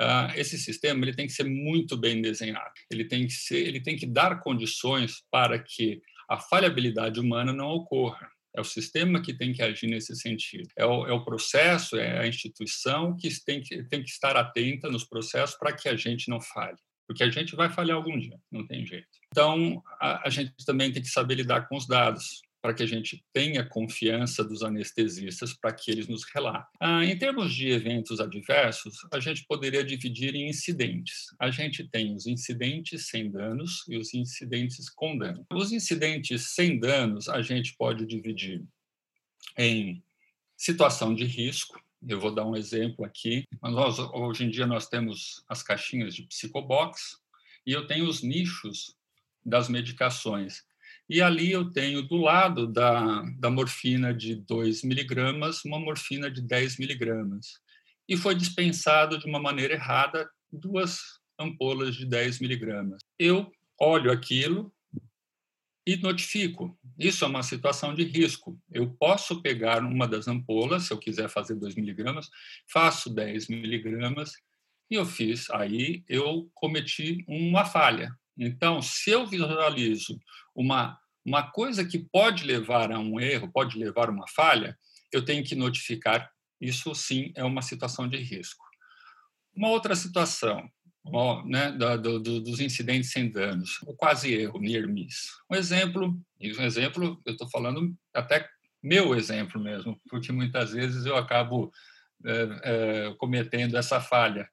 Uh, 0.02 0.32
esse 0.34 0.58
sistema 0.58 1.04
ele 1.04 1.14
tem 1.14 1.26
que 1.26 1.32
ser 1.32 1.44
muito 1.44 1.96
bem 1.96 2.20
desenhado. 2.20 2.72
Ele 2.90 3.04
tem 3.04 3.26
que 3.26 3.32
ser, 3.32 3.66
ele 3.66 3.80
tem 3.80 3.96
que 3.96 4.06
dar 4.06 4.40
condições 4.40 5.22
para 5.30 5.58
que 5.58 6.02
a 6.28 6.38
falhabilidade 6.38 7.20
humana 7.20 7.52
não 7.52 7.68
ocorra. 7.68 8.28
É 8.54 8.60
o 8.60 8.64
sistema 8.64 9.22
que 9.22 9.32
tem 9.32 9.52
que 9.52 9.62
agir 9.62 9.86
nesse 9.86 10.16
sentido. 10.16 10.68
É 10.76 10.84
o, 10.84 11.06
é 11.06 11.12
o 11.12 11.24
processo, 11.24 11.96
é 11.96 12.18
a 12.20 12.26
instituição 12.26 13.16
que 13.16 13.28
tem, 13.44 13.62
que 13.62 13.82
tem 13.84 14.02
que 14.02 14.10
estar 14.10 14.36
atenta 14.36 14.90
nos 14.90 15.04
processos 15.04 15.56
para 15.56 15.72
que 15.72 15.88
a 15.88 15.96
gente 15.96 16.28
não 16.28 16.40
falhe. 16.40 16.76
Porque 17.06 17.22
a 17.22 17.30
gente 17.30 17.54
vai 17.54 17.70
falhar 17.70 17.96
algum 17.96 18.18
dia, 18.18 18.38
não 18.50 18.66
tem 18.66 18.84
jeito. 18.84 19.08
Então, 19.28 19.82
a, 20.00 20.26
a 20.26 20.30
gente 20.30 20.52
também 20.66 20.92
tem 20.92 21.02
que 21.02 21.08
saber 21.08 21.36
lidar 21.36 21.68
com 21.68 21.76
os 21.76 21.86
dados 21.86 22.42
para 22.62 22.72
que 22.72 22.82
a 22.84 22.86
gente 22.86 23.24
tenha 23.32 23.68
confiança 23.68 24.44
dos 24.44 24.62
anestesistas 24.62 25.52
para 25.52 25.72
que 25.72 25.90
eles 25.90 26.06
nos 26.06 26.22
relatem. 26.32 26.78
Ah, 26.80 27.04
em 27.04 27.18
termos 27.18 27.52
de 27.52 27.68
eventos 27.68 28.20
adversos, 28.20 29.04
a 29.12 29.18
gente 29.18 29.44
poderia 29.46 29.82
dividir 29.82 30.36
em 30.36 30.48
incidentes. 30.48 31.34
A 31.40 31.50
gente 31.50 31.86
tem 31.88 32.14
os 32.14 32.24
incidentes 32.24 33.08
sem 33.08 33.28
danos 33.28 33.84
e 33.88 33.96
os 33.98 34.14
incidentes 34.14 34.88
com 34.88 35.18
dano. 35.18 35.44
Os 35.52 35.72
incidentes 35.72 36.54
sem 36.54 36.78
danos 36.78 37.28
a 37.28 37.42
gente 37.42 37.74
pode 37.76 38.06
dividir 38.06 38.62
em 39.58 40.00
situação 40.56 41.12
de 41.12 41.24
risco. 41.24 41.82
Eu 42.06 42.20
vou 42.20 42.32
dar 42.32 42.46
um 42.46 42.54
exemplo 42.54 43.04
aqui. 43.04 43.44
Nós, 43.60 43.98
hoje 43.98 44.44
em 44.44 44.50
dia 44.50 44.66
nós 44.66 44.88
temos 44.88 45.44
as 45.48 45.64
caixinhas 45.64 46.14
de 46.14 46.22
psicobox 46.22 47.20
e 47.66 47.72
eu 47.72 47.88
tenho 47.88 48.08
os 48.08 48.22
nichos 48.22 48.96
das 49.44 49.68
medicações. 49.68 50.64
E 51.12 51.20
ali 51.20 51.52
eu 51.52 51.70
tenho 51.70 52.00
do 52.00 52.16
lado 52.16 52.66
da, 52.66 53.22
da 53.38 53.50
morfina 53.50 54.14
de 54.14 54.34
2 54.34 54.82
miligramas 54.82 55.62
uma 55.62 55.78
morfina 55.78 56.30
de 56.30 56.40
10 56.40 56.78
miligramas. 56.78 57.60
E 58.08 58.16
foi 58.16 58.34
dispensado 58.34 59.18
de 59.18 59.26
uma 59.26 59.38
maneira 59.38 59.74
errada 59.74 60.26
duas 60.50 61.00
ampolas 61.38 61.96
de 61.96 62.06
10 62.06 62.40
miligramas. 62.40 63.02
Eu 63.18 63.52
olho 63.78 64.10
aquilo 64.10 64.72
e 65.86 65.98
notifico. 65.98 66.78
Isso 66.98 67.26
é 67.26 67.28
uma 67.28 67.42
situação 67.42 67.94
de 67.94 68.04
risco. 68.04 68.58
Eu 68.72 68.88
posso 68.94 69.42
pegar 69.42 69.84
uma 69.84 70.08
das 70.08 70.26
ampolas, 70.26 70.84
se 70.84 70.94
eu 70.94 70.98
quiser 70.98 71.28
fazer 71.28 71.56
2 71.56 71.74
miligramas, 71.74 72.30
faço 72.72 73.12
10 73.12 73.48
miligramas 73.48 74.32
e 74.90 74.94
eu 74.94 75.04
fiz. 75.04 75.50
Aí 75.50 76.04
eu 76.08 76.50
cometi 76.54 77.22
uma 77.28 77.66
falha. 77.66 78.16
Então, 78.38 78.80
se 78.80 79.10
eu 79.10 79.26
visualizo 79.26 80.18
uma, 80.54 80.98
uma 81.24 81.50
coisa 81.50 81.84
que 81.84 81.98
pode 81.98 82.44
levar 82.44 82.90
a 82.90 82.98
um 82.98 83.20
erro, 83.20 83.50
pode 83.52 83.78
levar 83.78 84.08
a 84.08 84.12
uma 84.12 84.26
falha, 84.28 84.76
eu 85.12 85.24
tenho 85.24 85.44
que 85.44 85.54
notificar. 85.54 86.30
Isso 86.60 86.94
sim 86.94 87.32
é 87.36 87.44
uma 87.44 87.62
situação 87.62 88.08
de 88.08 88.16
risco. 88.16 88.64
Uma 89.54 89.68
outra 89.68 89.94
situação, 89.94 90.68
né, 91.44 91.72
do, 91.72 92.20
do, 92.20 92.40
dos 92.40 92.60
incidentes 92.60 93.10
sem 93.10 93.30
danos, 93.30 93.78
o 93.86 93.94
quase 93.94 94.32
erro, 94.32 94.60
near 94.60 94.86
miss. 94.86 95.28
Um 95.50 95.56
exemplo, 95.56 96.18
um 96.40 96.62
exemplo, 96.62 97.20
eu 97.26 97.32
estou 97.32 97.48
falando 97.50 97.94
até 98.14 98.48
meu 98.82 99.14
exemplo 99.14 99.60
mesmo, 99.60 100.00
porque 100.08 100.32
muitas 100.32 100.72
vezes 100.72 101.04
eu 101.04 101.16
acabo 101.16 101.72
é, 102.24 102.60
é, 102.64 103.14
cometendo 103.18 103.76
essa 103.76 104.00
falha 104.00 104.48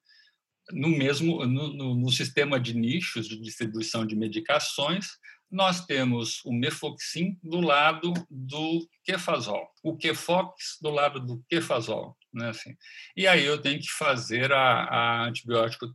no 0.72 0.90
mesmo 0.90 1.46
no, 1.46 1.74
no, 1.74 1.96
no, 1.96 2.12
sistema 2.12 2.60
de 2.60 2.76
nichos 2.76 3.28
de 3.28 3.40
distribuição 3.40 4.06
de 4.06 4.16
medicações, 4.16 5.08
nós 5.52 5.86
temos 5.86 6.44
o 6.46 6.54
mefoxim 6.54 7.38
do 7.44 7.60
lado 7.60 8.14
do 8.30 8.88
quefazol, 9.04 9.68
o 9.84 9.98
quefox 9.98 10.78
do 10.82 10.90
lado 10.90 11.20
do 11.20 11.44
quefazol, 11.50 12.16
né? 12.34 12.50
Assim. 12.50 12.76
E 13.16 13.28
aí 13.28 13.44
eu 13.44 13.60
tenho 13.60 13.80
que 13.80 13.90
fazer 13.90 14.52
a, 14.52 14.84
a 14.84 15.26
antibiótico 15.26 15.88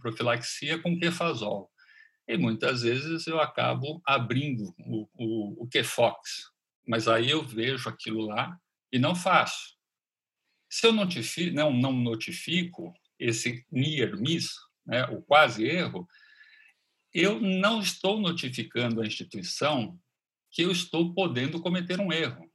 profilaxia 0.00 0.80
com 0.80 0.98
quefazol. 0.98 1.70
E 2.28 2.36
muitas 2.36 2.82
vezes 2.82 3.26
eu 3.26 3.40
acabo 3.40 4.02
abrindo 4.04 4.74
o, 4.78 5.08
o, 5.14 5.64
o 5.64 5.68
quefox, 5.68 6.50
mas 6.86 7.06
aí 7.06 7.30
eu 7.30 7.42
vejo 7.44 7.88
aquilo 7.88 8.26
lá 8.26 8.58
e 8.92 8.98
não 8.98 9.14
faço. 9.14 9.76
Se 10.68 10.86
eu 10.86 10.92
notifico, 10.92 11.54
não, 11.54 11.72
não 11.72 11.92
notifico, 11.92 12.92
esse 13.18 13.64
near 13.70 14.16
miss, 14.16 14.50
né, 14.84 15.04
o 15.06 15.22
quase 15.22 15.64
erro, 15.64 16.06
eu 17.20 17.40
não 17.40 17.80
estou 17.80 18.20
notificando 18.20 19.00
a 19.00 19.06
instituição 19.06 19.98
que 20.50 20.62
eu 20.62 20.70
estou 20.70 21.14
podendo 21.14 21.60
cometer 21.60 22.00
um 22.00 22.12
erro. 22.12 22.50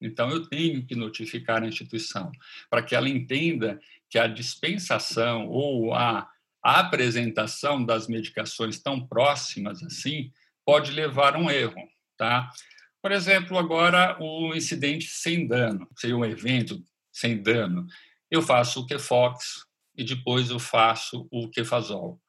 Então, 0.00 0.30
eu 0.30 0.46
tenho 0.46 0.86
que 0.86 0.94
notificar 0.94 1.62
a 1.62 1.66
instituição 1.66 2.30
para 2.70 2.82
que 2.82 2.94
ela 2.94 3.08
entenda 3.08 3.80
que 4.08 4.18
a 4.18 4.26
dispensação 4.26 5.48
ou 5.48 5.94
a, 5.94 6.30
apresentação 6.60 7.82
das 7.82 8.08
medicações 8.08 8.78
tão 8.78 9.06
próximas 9.06 9.82
assim 9.82 10.30
pode 10.66 10.92
levar 10.92 11.34
a 11.34 11.38
um 11.38 11.50
erro. 11.50 11.88
Tá? 12.16 12.50
Por 13.00 13.10
exemplo, 13.10 13.56
agora 13.56 14.18
o 14.20 14.54
incidente 14.54 15.06
sem 15.06 15.46
dano, 15.46 15.88
seria 15.96 16.16
um 16.16 16.24
evento 16.24 16.82
sem 17.10 17.40
dano. 17.40 17.86
Eu 18.30 18.42
faço 18.42 18.80
o 18.80 18.86
QFOX, 18.86 19.66
e 19.98 20.04
depois 20.04 20.48
eu 20.50 20.60
faço 20.60 21.26
o 21.28 21.48
quefazol. 21.48 22.20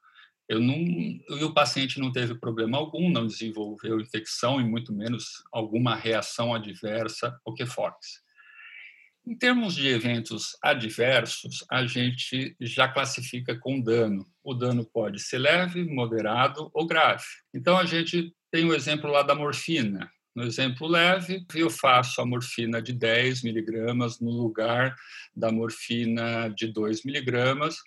Eu 0.50 0.60
não, 0.60 0.75
e 0.75 1.44
o 1.44 1.53
paciente 1.53 2.00
não 2.00 2.12
teve 2.12 2.34
problema 2.34 2.75
algum, 2.75 3.08
não 3.08 3.27
desenvolveu 3.27 4.01
infecção 4.01 4.60
e 4.60 4.63
muito 4.63 4.91
menos 4.91 5.44
alguma 5.51 5.96
reação 5.96 6.56
adversa 6.56 7.39
ao 7.46 7.53
quefox. 7.53 8.24
Em 9.27 9.38
termos 9.38 9.75
de 9.75 9.88
eventos 9.88 10.58
adversos, 10.60 11.63
a 11.70 11.86
gente 11.86 12.56
já 12.60 12.88
classifica 12.88 13.56
com 13.60 13.79
dano. 13.79 14.25
O 14.44 14.56
dano 14.56 14.84
pode 14.84 15.20
ser 15.20 15.38
leve, 15.38 15.84
moderado 15.84 16.72
ou 16.74 16.88
grave. 16.88 17.25
Então 17.53 17.77
a 17.77 17.86
gente 17.86 18.34
tem 18.50 18.65
o 18.65 18.74
exemplo 18.74 19.12
lá 19.12 19.22
da 19.22 19.36
morfina. 19.36 20.10
No 20.36 20.44
exemplo 20.44 20.88
leve, 20.88 21.46
eu 21.53 21.70
faço 21.70 22.22
a 22.22 22.25
morfina 22.25 22.82
de 22.82 22.91
10 22.91 23.44
miligramas 23.44 24.20
no 24.20 24.32
lugar 24.32 24.96
da 25.36 25.51
morfina 25.51 26.50
de 26.50 26.65
2 26.65 27.03
miligramas 27.03 27.77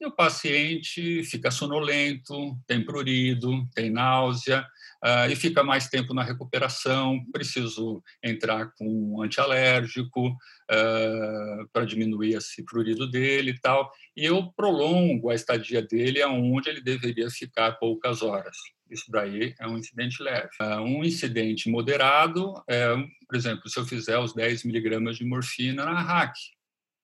e 0.00 0.06
o 0.06 0.10
paciente 0.10 1.22
fica 1.24 1.50
sonolento, 1.50 2.56
tem 2.66 2.82
prurido, 2.82 3.68
tem 3.74 3.90
náusea 3.90 4.66
uh, 5.04 5.30
e 5.30 5.36
fica 5.36 5.62
mais 5.62 5.88
tempo 5.88 6.14
na 6.14 6.22
recuperação. 6.22 7.22
Preciso 7.30 8.02
entrar 8.24 8.72
com 8.78 8.86
um 8.86 9.22
antialérgico 9.22 10.28
uh, 10.28 11.68
para 11.72 11.84
diminuir 11.84 12.34
esse 12.34 12.64
prurido 12.64 13.10
dele 13.10 13.50
e 13.50 13.60
tal. 13.60 13.92
E 14.16 14.24
eu 14.24 14.50
prolongo 14.52 15.28
a 15.28 15.34
estadia 15.34 15.82
dele 15.82 16.22
aonde 16.22 16.70
ele 16.70 16.80
deveria 16.80 17.30
ficar 17.30 17.72
poucas 17.72 18.22
horas. 18.22 18.56
Isso 18.90 19.04
daí 19.10 19.54
é 19.60 19.68
um 19.68 19.76
incidente 19.76 20.22
leve. 20.22 20.48
Uh, 20.60 20.80
um 20.80 21.04
incidente 21.04 21.68
moderado 21.68 22.54
é, 22.66 22.96
por 23.28 23.36
exemplo, 23.36 23.68
se 23.68 23.78
eu 23.78 23.84
fizer 23.84 24.18
os 24.18 24.34
10 24.34 24.64
miligramas 24.64 25.16
de 25.16 25.24
morfina 25.24 25.84
na 25.84 26.00
RAC, 26.00 26.34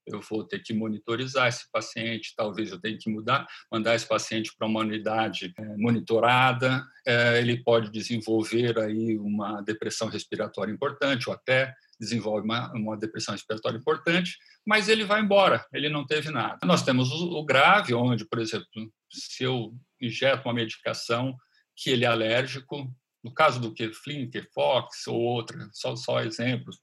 eu 0.06 0.20
vou 0.20 0.44
ter 0.44 0.60
que 0.60 0.72
monitorizar 0.72 1.48
esse 1.48 1.70
paciente, 1.70 2.34
talvez 2.36 2.70
eu 2.70 2.80
tenha 2.80 2.96
que 2.98 3.10
mudar, 3.10 3.46
mandar 3.70 3.94
esse 3.94 4.06
paciente 4.06 4.52
para 4.56 4.66
uma 4.66 4.80
unidade 4.80 5.52
é, 5.58 5.76
monitorada, 5.76 6.84
é, 7.06 7.40
ele 7.40 7.62
pode 7.62 7.90
desenvolver 7.90 8.78
aí 8.78 9.18
uma 9.18 9.60
depressão 9.62 10.08
respiratória 10.08 10.72
importante 10.72 11.28
ou 11.28 11.34
até 11.34 11.74
desenvolve 11.98 12.44
uma, 12.44 12.72
uma, 12.72 12.96
depressão 12.96 13.32
respiratória 13.32 13.78
importante, 13.78 14.36
mas 14.66 14.88
ele 14.88 15.04
vai 15.04 15.20
embora, 15.20 15.64
ele 15.72 15.88
não 15.88 16.06
teve 16.06 16.30
nada. 16.30 16.58
Nós 16.64 16.82
temos 16.82 17.10
o, 17.10 17.44
grave, 17.44 17.94
onde, 17.94 18.24
por 18.26 18.38
exemplo, 18.38 18.66
se 19.10 19.44
eu 19.44 19.74
injeto 20.00 20.46
uma 20.46 20.54
medicação 20.54 21.34
que 21.74 21.90
ele 21.90 22.04
é 22.04 22.08
alérgico, 22.08 22.92
no 23.24 23.32
caso 23.32 23.60
do 23.60 23.72
Keflin, 23.72 24.30
Kefox 24.30 25.06
ou 25.06 25.20
outra, 25.20 25.68
só, 25.72 25.96
só 25.96 26.20
exemplos, 26.20 26.78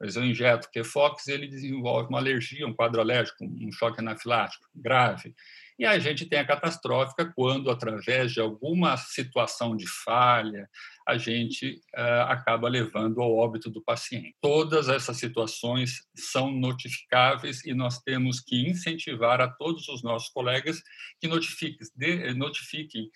mas 0.00 0.16
eu 0.16 0.24
injeto 0.24 0.70
Kefox, 0.70 1.26
ele 1.28 1.46
desenvolve 1.46 2.08
uma 2.08 2.18
alergia, 2.18 2.66
um 2.66 2.74
quadro 2.74 3.00
alérgico, 3.00 3.44
um 3.44 3.72
choque 3.72 4.00
anafilático 4.00 4.66
grave. 4.74 5.34
E 5.78 5.84
a 5.84 5.98
gente 5.98 6.24
tem 6.24 6.38
a 6.38 6.46
catastrófica 6.46 7.30
quando, 7.34 7.70
através 7.70 8.32
de 8.32 8.40
alguma 8.40 8.96
situação 8.96 9.76
de 9.76 9.86
falha, 9.86 10.68
a 11.06 11.18
gente 11.18 11.80
uh, 11.94 12.22
acaba 12.28 12.68
levando 12.68 13.20
ao 13.20 13.34
óbito 13.34 13.70
do 13.70 13.82
paciente. 13.82 14.34
Todas 14.40 14.88
essas 14.88 15.18
situações 15.18 16.02
são 16.14 16.50
notificáveis 16.50 17.62
e 17.64 17.74
nós 17.74 18.00
temos 18.00 18.40
que 18.40 18.66
incentivar 18.66 19.40
a 19.40 19.48
todos 19.48 19.86
os 19.88 20.02
nossos 20.02 20.30
colegas 20.30 20.82
que 21.20 21.28
notifiquem, 21.28 21.86
de, 21.94 22.34
notifiquem 22.34 23.10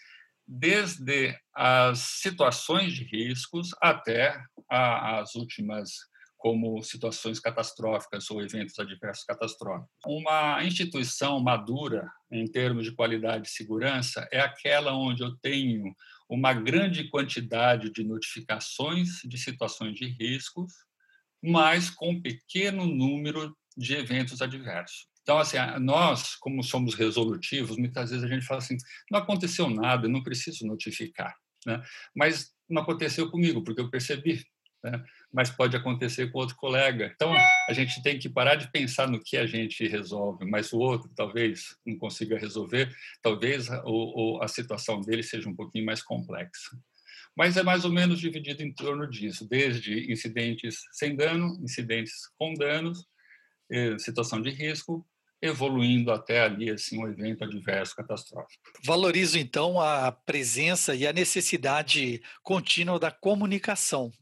desde 0.46 1.34
as 1.54 1.98
situações 1.98 2.92
de 2.92 3.04
riscos 3.04 3.70
até 3.80 4.38
as 4.68 5.34
últimas 5.34 6.09
como 6.40 6.82
situações 6.82 7.38
catastróficas 7.38 8.30
ou 8.30 8.42
eventos 8.42 8.78
adversos 8.78 9.24
catastróficos. 9.24 9.90
Uma 10.06 10.64
instituição 10.64 11.38
madura 11.38 12.10
em 12.32 12.46
termos 12.46 12.84
de 12.84 12.92
qualidade 12.92 13.46
e 13.46 13.50
segurança 13.50 14.26
é 14.32 14.40
aquela 14.40 14.94
onde 14.94 15.22
eu 15.22 15.36
tenho 15.36 15.94
uma 16.28 16.54
grande 16.54 17.10
quantidade 17.10 17.92
de 17.92 18.02
notificações 18.02 19.20
de 19.24 19.36
situações 19.36 19.94
de 19.94 20.06
riscos, 20.06 20.72
mas 21.42 21.90
com 21.90 22.12
um 22.12 22.22
pequeno 22.22 22.86
número 22.86 23.54
de 23.76 23.94
eventos 23.94 24.40
adversos. 24.40 25.08
Então, 25.22 25.38
assim, 25.38 25.58
nós, 25.80 26.36
como 26.36 26.62
somos 26.62 26.94
resolutivos, 26.94 27.76
muitas 27.76 28.10
vezes 28.10 28.24
a 28.24 28.28
gente 28.28 28.46
fala 28.46 28.58
assim: 28.58 28.78
não 29.10 29.18
aconteceu 29.18 29.68
nada, 29.68 30.08
não 30.08 30.22
preciso 30.22 30.66
notificar. 30.66 31.34
Né? 31.66 31.82
Mas 32.16 32.50
não 32.68 32.82
aconteceu 32.82 33.30
comigo, 33.30 33.62
porque 33.62 33.80
eu 33.80 33.90
percebi. 33.90 34.42
Né? 34.82 35.02
Mas 35.32 35.50
pode 35.50 35.76
acontecer 35.76 36.30
com 36.30 36.38
outro 36.38 36.56
colega. 36.56 37.12
Então, 37.14 37.32
a 37.68 37.72
gente 37.72 38.02
tem 38.02 38.18
que 38.18 38.28
parar 38.28 38.54
de 38.54 38.70
pensar 38.70 39.08
no 39.08 39.22
que 39.22 39.36
a 39.36 39.46
gente 39.46 39.86
resolve, 39.86 40.44
mas 40.44 40.72
o 40.72 40.78
outro 40.78 41.10
talvez 41.14 41.76
não 41.84 41.96
consiga 41.98 42.38
resolver, 42.38 42.94
talvez 43.22 43.68
a, 43.70 44.48
situação 44.48 45.00
dele 45.00 45.22
seja 45.22 45.48
um 45.48 45.54
pouquinho 45.54 45.84
mais 45.84 46.02
complexa. 46.02 46.76
Mas 47.36 47.56
é 47.56 47.62
mais 47.62 47.84
ou 47.84 47.92
menos 47.92 48.18
dividido 48.18 48.62
em 48.62 48.72
torno 48.72 49.08
disso, 49.08 49.48
desde 49.48 50.10
incidentes 50.10 50.80
sem 50.92 51.14
dano, 51.14 51.58
incidentes 51.62 52.12
com 52.36 52.54
danos, 52.54 53.06
situação 53.98 54.42
de 54.42 54.50
risco, 54.50 55.06
evoluindo 55.42 56.12
até 56.12 56.40
ali 56.40 56.70
assim 56.70 56.98
um 56.98 57.08
evento 57.08 57.44
adverso 57.44 57.94
catastrófico. 57.94 58.62
Valorizo 58.84 59.38
então 59.38 59.80
a 59.80 60.12
presença 60.12 60.94
e 60.94 61.06
a 61.06 61.12
necessidade 61.12 62.20
contínua 62.42 62.98
da 62.98 63.10
comunicação. 63.10 64.12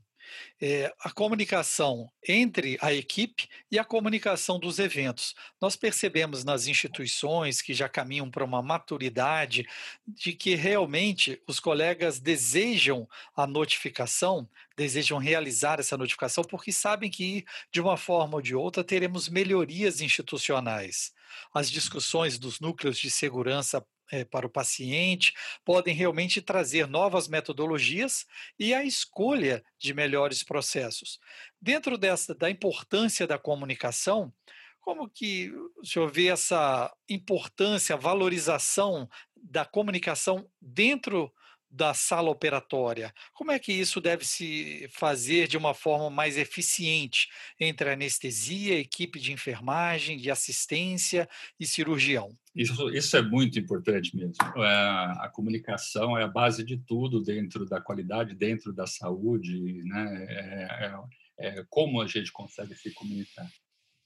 É, 0.61 0.93
a 1.01 1.11
comunicação 1.11 2.11
entre 2.27 2.79
a 2.81 2.93
equipe 2.93 3.49
e 3.71 3.79
a 3.79 3.85
comunicação 3.85 4.59
dos 4.59 4.79
eventos. 4.79 5.35
Nós 5.61 5.77
percebemos 5.77 6.45
nas 6.45 6.67
instituições 6.67 7.63
que 7.63 7.73
já 7.73 7.89
caminham 7.89 8.31
para 8.31 8.45
uma 8.45 8.63
maturidade 8.63 9.67
de 10.07 10.33
que 10.33 10.55
realmente 10.55 11.41
os 11.47 11.61
colegas 11.61 12.19
desejam 12.19 13.09
a 13.37 13.47
notificação, 13.47 14.49
desejam 14.77 15.19
realizar 15.19 15.81
essa 15.81 15.97
notificação, 15.97 16.45
porque 16.45 16.73
sabem 16.73 17.11
que, 17.11 17.45
de 17.73 17.81
uma 17.81 17.97
forma 17.97 18.37
ou 18.37 18.43
de 18.43 18.55
outra, 18.55 18.83
teremos 18.85 19.29
melhorias 19.29 20.01
institucionais. 20.01 21.13
As 21.53 21.71
discussões 21.71 22.39
dos 22.39 22.61
núcleos 22.61 22.99
de 22.99 23.11
segurança 23.11 23.85
é, 24.11 24.25
para 24.25 24.47
o 24.47 24.51
paciente, 24.51 25.33
podem 25.65 25.95
realmente 25.95 26.41
trazer 26.41 26.87
novas 26.87 27.29
metodologias 27.29 28.27
e 28.59 28.75
a 28.75 28.85
escolha 28.85 29.63
de 29.79 29.95
melhores 29.95 30.43
processos. 30.43 31.19
Dentro 31.61 31.97
dessa 31.97 32.35
da 32.35 32.51
importância 32.51 33.27
da 33.27 33.39
comunicação, 33.39 34.33
como 34.81 35.09
que 35.09 35.53
o 35.77 35.85
senhor 35.85 36.11
vê 36.11 36.29
essa 36.29 36.91
importância, 37.09 37.97
valorização 37.97 39.09
da 39.37 39.65
comunicação 39.65 40.49
dentro 40.61 41.33
da 41.71 41.93
sala 41.93 42.31
operatória. 42.31 43.13
Como 43.35 43.51
é 43.51 43.59
que 43.59 43.73
isso 43.73 44.01
deve 44.01 44.25
se 44.25 44.89
fazer 44.91 45.47
de 45.47 45.57
uma 45.57 45.75
forma 45.75 46.09
mais 46.09 46.37
eficiente 46.37 47.29
entre 47.61 47.91
anestesia, 47.91 48.79
equipe 48.79 49.21
de 49.21 49.33
enfermagem, 49.33 50.17
de 50.17 50.31
assistência 50.31 51.29
e 51.59 51.67
cirurgião? 51.67 52.37
Isso, 52.55 52.91
isso 52.91 53.17
é 53.17 53.23
muito 53.23 53.59
importante 53.59 54.17
mesmo. 54.17 54.37
É, 54.57 54.67
a 55.21 55.31
comunicação 55.33 56.17
é 56.17 56.25
a 56.25 56.29
base 56.29 56.65
de 56.65 56.79
tudo 56.79 57.23
dentro 57.23 57.67
da 57.67 57.81
qualidade, 57.81 58.35
dentro 58.35 58.73
da 58.73 58.87
saúde, 58.87 59.83
né? 59.85 60.27
é, 60.29 60.95
é, 61.41 61.59
é 61.59 61.65
como 61.69 62.01
a 62.01 62.07
gente 62.07 62.33
consegue 62.33 62.75
se 62.75 62.93
comunicar. 62.93 63.49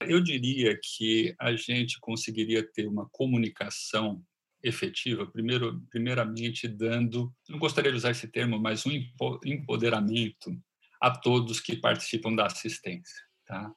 Eu 0.01 0.21
diria 0.21 0.79
que 0.83 1.35
a 1.39 1.55
gente 1.55 1.99
conseguiria 2.01 2.67
ter 2.73 2.87
uma 2.87 3.09
comunicação 3.11 4.23
efetiva, 4.63 5.27
primeiro, 5.27 5.81
primeiramente 5.91 6.69
dando, 6.69 7.35
não 7.49 7.59
gostaria 7.59 7.91
de 7.91 7.97
usar 7.97 8.11
esse 8.11 8.29
termo, 8.29 8.59
mas 8.59 8.87
um 8.87 8.93
empoderamento 9.45 10.57
a 11.01 11.11
todos 11.11 11.61
que 11.61 11.77
participam 11.77 12.35
da 12.35 12.47
assistência, 12.47 13.23
tá? 13.47 13.73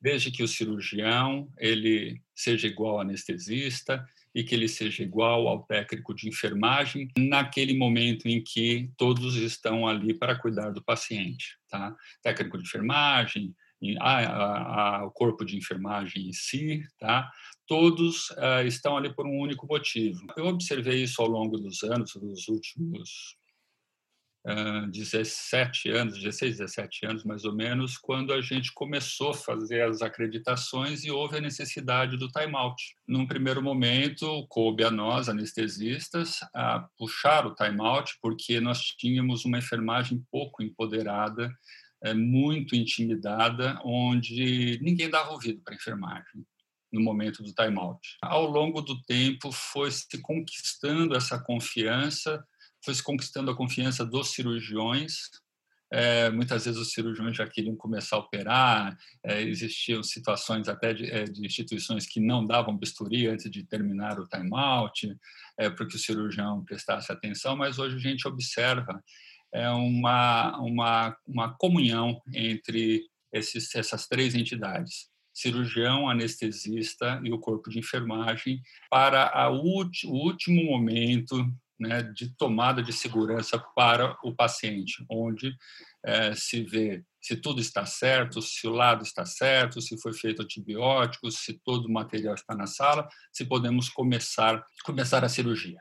Desde 0.00 0.30
que 0.30 0.42
o 0.42 0.48
cirurgião 0.48 1.52
ele 1.58 2.22
seja 2.34 2.66
igual 2.66 2.94
ao 2.94 3.00
anestesista 3.00 4.02
e 4.34 4.42
que 4.42 4.54
ele 4.54 4.66
seja 4.66 5.02
igual 5.02 5.46
ao 5.46 5.64
técnico 5.64 6.14
de 6.14 6.28
enfermagem 6.28 7.08
naquele 7.18 7.76
momento 7.76 8.26
em 8.26 8.42
que 8.42 8.90
todos 8.96 9.36
estão 9.36 9.86
ali 9.86 10.14
para 10.14 10.38
cuidar 10.38 10.70
do 10.70 10.82
paciente, 10.82 11.58
tá? 11.68 11.94
Técnico 12.22 12.56
de 12.56 12.64
enfermagem, 12.64 13.54
a, 13.98 14.18
a, 14.18 14.96
a, 14.98 15.04
o 15.04 15.10
corpo 15.10 15.44
de 15.44 15.56
enfermagem 15.56 16.28
em 16.28 16.32
si, 16.32 16.82
tá? 16.98 17.30
Todos 17.70 18.30
uh, 18.30 18.66
estão 18.66 18.96
ali 18.96 19.14
por 19.14 19.28
um 19.28 19.38
único 19.38 19.64
motivo. 19.64 20.26
Eu 20.36 20.46
observei 20.46 21.04
isso 21.04 21.22
ao 21.22 21.28
longo 21.28 21.56
dos 21.56 21.84
anos, 21.84 22.16
dos 22.16 22.48
últimos 22.48 23.36
uh, 24.44 24.90
17 24.90 25.88
anos, 25.90 26.18
16, 26.18 26.58
17 26.58 27.06
anos 27.06 27.22
mais 27.22 27.44
ou 27.44 27.54
menos, 27.54 27.96
quando 27.96 28.32
a 28.32 28.40
gente 28.40 28.72
começou 28.74 29.30
a 29.30 29.34
fazer 29.34 29.82
as 29.82 30.02
acreditações 30.02 31.04
e 31.04 31.12
houve 31.12 31.36
a 31.36 31.40
necessidade 31.40 32.16
do 32.16 32.26
time-out. 32.26 32.82
Num 33.06 33.24
primeiro 33.24 33.62
momento, 33.62 34.44
coube 34.48 34.82
a 34.82 34.90
nós, 34.90 35.28
anestesistas, 35.28 36.40
a 36.52 36.88
puxar 36.98 37.46
o 37.46 37.54
time-out, 37.54 38.18
porque 38.20 38.58
nós 38.58 38.80
tínhamos 38.80 39.44
uma 39.44 39.58
enfermagem 39.58 40.20
pouco 40.28 40.60
empoderada, 40.60 41.48
é, 42.02 42.12
muito 42.14 42.74
intimidada, 42.74 43.80
onde 43.84 44.76
ninguém 44.82 45.08
dava 45.08 45.30
ouvido 45.30 45.62
para 45.62 45.74
a 45.74 45.76
enfermagem 45.76 46.44
no 46.92 47.00
momento 47.00 47.42
do 47.42 47.52
timeout. 47.52 48.00
Ao 48.22 48.46
longo 48.46 48.80
do 48.80 49.00
tempo, 49.02 49.52
foi 49.52 49.90
se 49.90 50.20
conquistando 50.20 51.16
essa 51.16 51.38
confiança, 51.38 52.44
foi 52.84 52.94
se 52.94 53.02
conquistando 53.02 53.50
a 53.50 53.56
confiança 53.56 54.04
dos 54.04 54.30
cirurgiões. 54.30 55.30
É, 55.92 56.30
muitas 56.30 56.64
vezes 56.64 56.80
os 56.80 56.92
cirurgiões 56.92 57.36
já 57.36 57.46
queriam 57.48 57.74
começar 57.74 58.14
a 58.14 58.20
operar, 58.20 58.96
é, 59.24 59.42
existiam 59.42 60.04
situações 60.04 60.68
até 60.68 60.94
de, 60.94 61.10
é, 61.10 61.24
de, 61.24 61.44
instituições 61.44 62.06
que 62.06 62.20
não 62.20 62.46
davam 62.46 62.76
bisturi 62.76 63.26
antes 63.26 63.50
de 63.50 63.64
terminar 63.64 64.20
o 64.20 64.28
timeout, 64.28 65.12
é, 65.58 65.68
para 65.68 65.86
que 65.86 65.96
o 65.96 65.98
cirurgião 65.98 66.64
prestasse 66.64 67.10
atenção, 67.10 67.56
mas 67.56 67.80
hoje 67.80 67.96
a 67.96 67.98
gente 67.98 68.26
observa 68.28 69.02
é, 69.52 69.68
uma, 69.70 70.56
uma, 70.60 71.16
uma 71.26 71.54
comunhão 71.58 72.22
entre 72.32 73.04
esses, 73.32 73.74
essas 73.74 74.06
três 74.06 74.36
entidades 74.36 75.09
cirurgião, 75.40 76.08
anestesista 76.08 77.20
e 77.24 77.32
o 77.32 77.38
corpo 77.38 77.70
de 77.70 77.78
enfermagem 77.78 78.60
para 78.90 79.48
o 79.50 79.62
último 80.06 80.64
momento 80.64 81.36
né, 81.78 82.02
de 82.02 82.28
tomada 82.36 82.82
de 82.82 82.92
segurança 82.92 83.58
para 83.74 84.16
o 84.22 84.34
paciente, 84.34 85.04
onde 85.08 85.54
é, 86.04 86.34
se 86.34 86.62
vê 86.62 87.02
se 87.22 87.36
tudo 87.36 87.60
está 87.60 87.84
certo, 87.84 88.40
se 88.40 88.66
o 88.66 88.70
lado 88.70 89.02
está 89.02 89.26
certo, 89.26 89.80
se 89.80 90.00
foi 90.00 90.12
feito 90.14 90.42
antibióticos, 90.42 91.36
se 91.38 91.60
todo 91.62 91.86
o 91.86 91.92
material 91.92 92.34
está 92.34 92.54
na 92.54 92.66
sala, 92.66 93.08
se 93.30 93.44
podemos 93.44 93.88
começar 93.88 94.64
começar 94.84 95.22
a 95.24 95.28
cirurgia. 95.28 95.78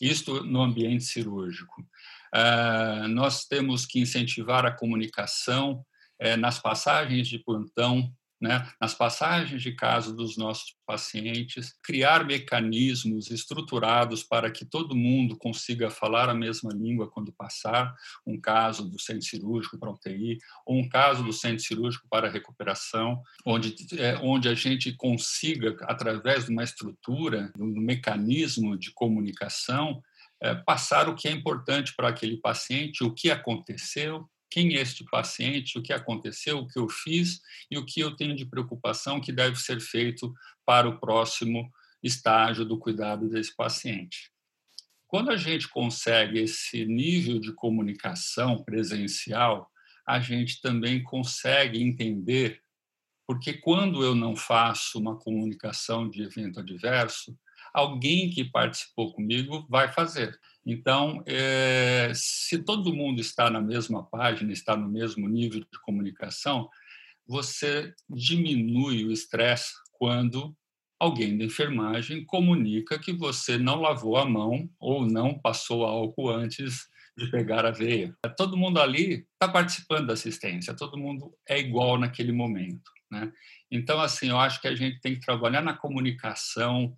Isto 0.00 0.42
no 0.42 0.62
ambiente 0.62 1.04
cirúrgico. 1.04 1.86
É, 2.34 3.06
nós 3.08 3.44
temos 3.44 3.86
que 3.86 4.00
incentivar 4.00 4.66
a 4.66 4.72
comunicação 4.72 5.84
é, 6.18 6.36
nas 6.36 6.58
passagens 6.58 7.28
de 7.28 7.38
plantão 7.38 8.12
né, 8.40 8.66
nas 8.80 8.94
passagens 8.94 9.60
de 9.60 9.72
caso 9.72 10.16
dos 10.16 10.36
nossos 10.38 10.74
pacientes, 10.86 11.74
criar 11.82 12.24
mecanismos 12.24 13.30
estruturados 13.30 14.22
para 14.22 14.50
que 14.50 14.64
todo 14.64 14.96
mundo 14.96 15.36
consiga 15.36 15.90
falar 15.90 16.28
a 16.30 16.34
mesma 16.34 16.72
língua 16.72 17.10
quando 17.10 17.32
passar 17.32 17.94
um 18.26 18.40
caso 18.40 18.88
do 18.88 18.98
centro 18.98 19.22
cirúrgico 19.22 19.78
para 19.78 19.90
UTI 19.90 20.38
ou 20.64 20.78
um 20.78 20.88
caso 20.88 21.22
do 21.22 21.32
centro 21.32 21.62
cirúrgico 21.62 22.06
para 22.08 22.30
recuperação, 22.30 23.22
onde, 23.44 23.74
é, 23.98 24.16
onde 24.22 24.48
a 24.48 24.54
gente 24.54 24.92
consiga, 24.96 25.76
através 25.82 26.46
de 26.46 26.50
uma 26.50 26.64
estrutura, 26.64 27.52
um 27.58 27.80
mecanismo 27.80 28.76
de 28.78 28.90
comunicação, 28.92 30.02
é, 30.42 30.54
passar 30.54 31.08
o 31.08 31.14
que 31.14 31.28
é 31.28 31.30
importante 31.30 31.94
para 31.94 32.08
aquele 32.08 32.38
paciente, 32.38 33.04
o 33.04 33.12
que 33.12 33.30
aconteceu, 33.30 34.26
quem 34.50 34.76
é 34.76 34.80
este 34.80 35.04
paciente, 35.04 35.78
o 35.78 35.82
que 35.82 35.92
aconteceu, 35.92 36.58
o 36.58 36.66
que 36.66 36.78
eu 36.78 36.88
fiz 36.88 37.40
e 37.70 37.78
o 37.78 37.84
que 37.84 38.00
eu 38.00 38.16
tenho 38.16 38.34
de 38.34 38.44
preocupação 38.44 39.20
que 39.20 39.32
deve 39.32 39.56
ser 39.56 39.80
feito 39.80 40.34
para 40.66 40.88
o 40.88 40.98
próximo 40.98 41.70
estágio 42.02 42.64
do 42.64 42.78
cuidado 42.78 43.28
desse 43.28 43.54
paciente. 43.54 44.30
Quando 45.06 45.30
a 45.30 45.36
gente 45.36 45.68
consegue 45.68 46.38
esse 46.38 46.84
nível 46.84 47.38
de 47.38 47.52
comunicação 47.52 48.62
presencial, 48.62 49.70
a 50.06 50.20
gente 50.20 50.60
também 50.60 51.02
consegue 51.02 51.82
entender 51.82 52.60
porque 53.30 53.52
quando 53.52 54.02
eu 54.02 54.12
não 54.12 54.34
faço 54.34 54.98
uma 54.98 55.16
comunicação 55.16 56.10
de 56.10 56.20
evento 56.20 56.58
adverso, 56.58 57.38
alguém 57.72 58.30
que 58.30 58.44
participou 58.44 59.12
comigo 59.12 59.66
vai 59.68 59.92
fazer. 59.92 60.38
Então, 60.64 61.22
é, 61.26 62.12
se 62.14 62.58
todo 62.58 62.94
mundo 62.94 63.20
está 63.20 63.50
na 63.50 63.60
mesma 63.60 64.04
página, 64.04 64.52
está 64.52 64.76
no 64.76 64.88
mesmo 64.88 65.28
nível 65.28 65.60
de 65.60 65.80
comunicação, 65.82 66.68
você 67.26 67.94
diminui 68.08 69.04
o 69.04 69.12
estresse 69.12 69.72
quando 69.92 70.54
alguém 70.98 71.38
da 71.38 71.44
enfermagem 71.44 72.24
comunica 72.24 72.98
que 72.98 73.12
você 73.12 73.56
não 73.56 73.80
lavou 73.80 74.16
a 74.16 74.24
mão 74.26 74.68
ou 74.78 75.06
não 75.06 75.38
passou 75.38 75.84
álcool 75.84 76.30
antes 76.30 76.88
de 77.16 77.30
pegar 77.30 77.64
a 77.64 77.70
veia. 77.70 78.14
Todo 78.36 78.56
mundo 78.56 78.80
ali 78.80 79.26
está 79.32 79.48
participando 79.48 80.08
da 80.08 80.12
assistência, 80.12 80.74
todo 80.74 80.98
mundo 80.98 81.32
é 81.48 81.58
igual 81.58 81.98
naquele 81.98 82.32
momento. 82.32 82.90
Né? 83.10 83.32
Então, 83.70 84.00
assim, 84.00 84.28
eu 84.28 84.38
acho 84.38 84.60
que 84.60 84.68
a 84.68 84.74
gente 84.74 85.00
tem 85.00 85.14
que 85.14 85.24
trabalhar 85.24 85.62
na 85.62 85.74
comunicação 85.74 86.96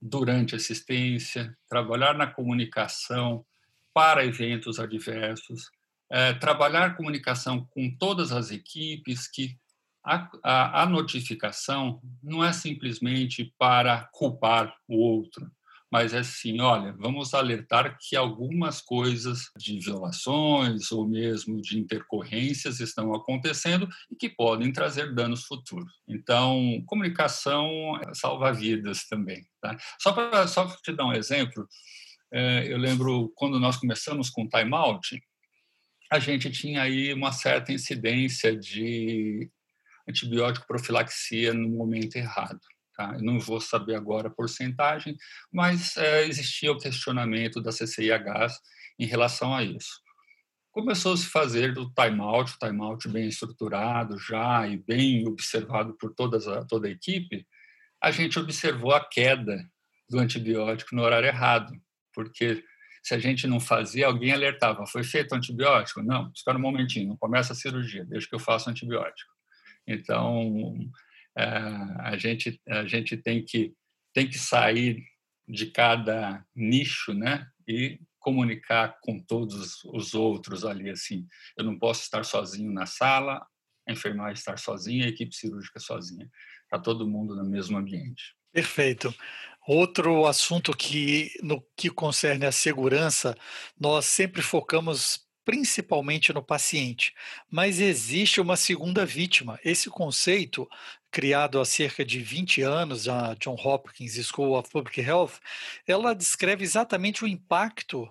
durante 0.00 0.54
assistência, 0.54 1.56
trabalhar 1.68 2.14
na 2.14 2.26
comunicação 2.26 3.44
para 3.92 4.24
eventos 4.24 4.78
adversos, 4.78 5.70
é, 6.10 6.32
trabalhar 6.34 6.96
comunicação 6.96 7.66
com 7.70 7.90
todas 7.98 8.32
as 8.32 8.50
equipes, 8.50 9.28
que 9.28 9.56
a, 10.04 10.30
a, 10.42 10.82
a 10.82 10.86
notificação 10.86 12.00
não 12.22 12.42
é 12.44 12.52
simplesmente 12.52 13.52
para 13.58 14.08
culpar 14.12 14.74
o 14.88 14.96
outro, 14.96 15.50
mas 15.90 16.12
é 16.12 16.18
assim, 16.18 16.60
olha, 16.60 16.94
vamos 16.98 17.32
alertar 17.32 17.96
que 17.98 18.14
algumas 18.14 18.80
coisas 18.80 19.50
de 19.56 19.78
violações 19.80 20.92
ou 20.92 21.08
mesmo 21.08 21.60
de 21.62 21.78
intercorrências 21.78 22.80
estão 22.80 23.14
acontecendo 23.14 23.88
e 24.10 24.16
que 24.16 24.28
podem 24.28 24.70
trazer 24.70 25.14
danos 25.14 25.44
futuros. 25.44 25.92
Então, 26.06 26.82
comunicação 26.86 27.68
salva 28.12 28.52
vidas 28.52 29.06
também. 29.06 29.46
Tá? 29.60 29.76
Só 29.98 30.12
para 30.12 30.46
só 30.46 30.66
te 30.82 30.92
dar 30.92 31.06
um 31.06 31.12
exemplo, 31.12 31.66
é, 32.32 32.70
eu 32.70 32.76
lembro 32.76 33.32
quando 33.34 33.58
nós 33.58 33.76
começamos 33.76 34.28
com 34.28 34.42
o 34.42 34.48
timeout, 34.48 35.18
a 36.10 36.18
gente 36.18 36.50
tinha 36.50 36.82
aí 36.82 37.12
uma 37.14 37.32
certa 37.32 37.72
incidência 37.72 38.54
de 38.54 39.50
antibiótico 40.08 40.66
profilaxia 40.66 41.52
no 41.52 41.68
momento 41.68 42.16
errado. 42.16 42.60
Tá? 42.98 43.16
Não 43.20 43.38
vou 43.38 43.60
saber 43.60 43.94
agora 43.94 44.26
a 44.26 44.30
porcentagem, 44.30 45.16
mas 45.52 45.96
é, 45.96 46.26
existia 46.26 46.72
o 46.72 46.78
questionamento 46.78 47.62
da 47.62 47.70
CCIH 47.70 48.48
em 48.98 49.06
relação 49.06 49.54
a 49.54 49.62
isso. 49.62 50.02
Começou 50.72 51.12
a 51.12 51.16
se 51.16 51.26
fazer 51.26 51.72
do 51.72 51.88
timeout, 51.92 52.58
timeout 52.58 53.08
bem 53.08 53.28
estruturado 53.28 54.18
já 54.18 54.66
e 54.66 54.78
bem 54.78 55.24
observado 55.28 55.96
por 55.96 56.12
todas 56.12 56.48
a, 56.48 56.64
toda 56.64 56.88
a 56.88 56.90
equipe, 56.90 57.46
a 58.02 58.10
gente 58.10 58.36
observou 58.36 58.92
a 58.92 59.08
queda 59.08 59.64
do 60.10 60.18
antibiótico 60.18 60.96
no 60.96 61.02
horário 61.02 61.28
errado, 61.28 61.72
porque 62.12 62.64
se 63.00 63.14
a 63.14 63.18
gente 63.20 63.46
não 63.46 63.60
fazia, 63.60 64.08
alguém 64.08 64.32
alertava, 64.32 64.84
foi 64.88 65.04
feito 65.04 65.36
antibiótico? 65.36 66.02
Não, 66.02 66.32
espera 66.34 66.58
um 66.58 66.62
momentinho, 66.62 67.10
não 67.10 67.16
começa 67.16 67.52
a 67.52 67.56
cirurgia, 67.56 68.04
deixa 68.04 68.26
que 68.28 68.34
eu 68.34 68.40
faça 68.40 68.68
antibiótico. 68.68 69.30
Então, 69.86 70.90
a 71.38 72.16
gente 72.16 72.60
a 72.68 72.86
gente 72.86 73.16
tem 73.16 73.44
que 73.44 73.72
tem 74.12 74.28
que 74.28 74.38
sair 74.38 75.04
de 75.46 75.66
cada 75.66 76.44
nicho, 76.54 77.14
né? 77.14 77.46
E 77.66 78.00
comunicar 78.18 78.98
com 79.02 79.20
todos 79.20 79.84
os 79.84 80.14
outros 80.14 80.64
ali 80.64 80.90
assim. 80.90 81.26
Eu 81.56 81.64
não 81.64 81.78
posso 81.78 82.02
estar 82.02 82.24
sozinho 82.24 82.72
na 82.72 82.84
sala, 82.84 83.46
a 83.88 83.92
enfermagem 83.92 84.34
estar 84.34 84.58
sozinha, 84.58 85.06
a 85.06 85.08
equipe 85.08 85.34
cirúrgica 85.34 85.80
sozinha. 85.80 86.28
Está 86.64 86.78
todo 86.78 87.08
mundo 87.08 87.34
no 87.34 87.44
mesmo 87.44 87.78
ambiente. 87.78 88.34
Perfeito. 88.52 89.14
Outro 89.66 90.26
assunto 90.26 90.74
que, 90.76 91.30
no 91.42 91.62
que 91.76 91.90
concerne 91.90 92.46
a 92.46 92.52
segurança, 92.52 93.36
nós 93.78 94.06
sempre 94.06 94.40
focamos 94.40 95.27
principalmente 95.48 96.30
no 96.30 96.42
paciente, 96.42 97.14
mas 97.50 97.80
existe 97.80 98.38
uma 98.38 98.54
segunda 98.54 99.06
vítima. 99.06 99.58
Esse 99.64 99.88
conceito, 99.88 100.68
criado 101.10 101.58
há 101.58 101.64
cerca 101.64 102.04
de 102.04 102.20
20 102.20 102.60
anos, 102.60 103.08
a 103.08 103.32
John 103.40 103.56
Hopkins 103.58 104.12
School 104.26 104.58
of 104.58 104.68
Public 104.70 105.00
Health, 105.00 105.40
ela 105.86 106.14
descreve 106.14 106.64
exatamente 106.64 107.24
o 107.24 107.26
impacto 107.26 108.06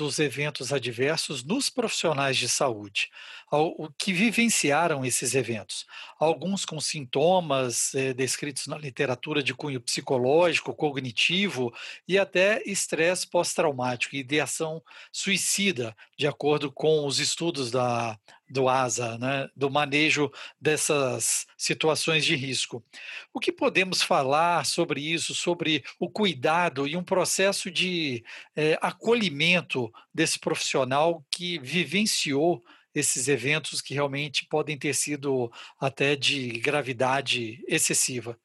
dos 0.00 0.18
eventos 0.18 0.72
adversos 0.72 1.44
nos 1.44 1.68
profissionais 1.68 2.38
de 2.38 2.48
saúde, 2.48 3.10
o 3.50 3.90
que 3.98 4.14
vivenciaram 4.14 5.04
esses 5.04 5.34
eventos. 5.34 5.84
Alguns 6.18 6.64
com 6.64 6.80
sintomas 6.80 7.94
é, 7.94 8.14
descritos 8.14 8.66
na 8.66 8.78
literatura 8.78 9.42
de 9.42 9.52
cunho 9.52 9.78
psicológico, 9.78 10.74
cognitivo 10.74 11.70
e 12.08 12.18
até 12.18 12.62
estresse 12.64 13.28
pós-traumático, 13.28 14.16
ideação 14.16 14.82
suicida, 15.12 15.94
de 16.16 16.26
acordo 16.26 16.72
com 16.72 17.04
os 17.04 17.18
estudos 17.18 17.70
da, 17.70 18.18
do 18.50 18.68
ASA, 18.68 19.16
né, 19.18 19.48
do 19.54 19.70
manejo 19.70 20.30
dessas 20.60 21.46
situações 21.56 22.24
de 22.24 22.34
risco. 22.34 22.84
O 23.32 23.38
que 23.38 23.52
podemos 23.52 24.02
falar 24.02 24.66
sobre 24.66 25.00
isso, 25.00 25.34
sobre 25.34 25.84
o 25.98 26.10
cuidado 26.10 26.86
e 26.86 26.96
um 26.96 27.04
processo 27.04 27.70
de 27.70 28.24
é, 28.56 28.78
acolhimento 28.82 29.92
desse 30.12 30.38
profissional 30.38 31.24
que 31.30 31.58
vivenciou 31.60 32.62
esses 32.94 33.28
eventos 33.28 33.80
que 33.80 33.94
realmente 33.94 34.46
podem 34.46 34.76
ter 34.76 34.94
sido 34.94 35.50
até 35.78 36.16
de 36.16 36.48
gravidade 36.58 37.62
excessiva? 37.68 38.36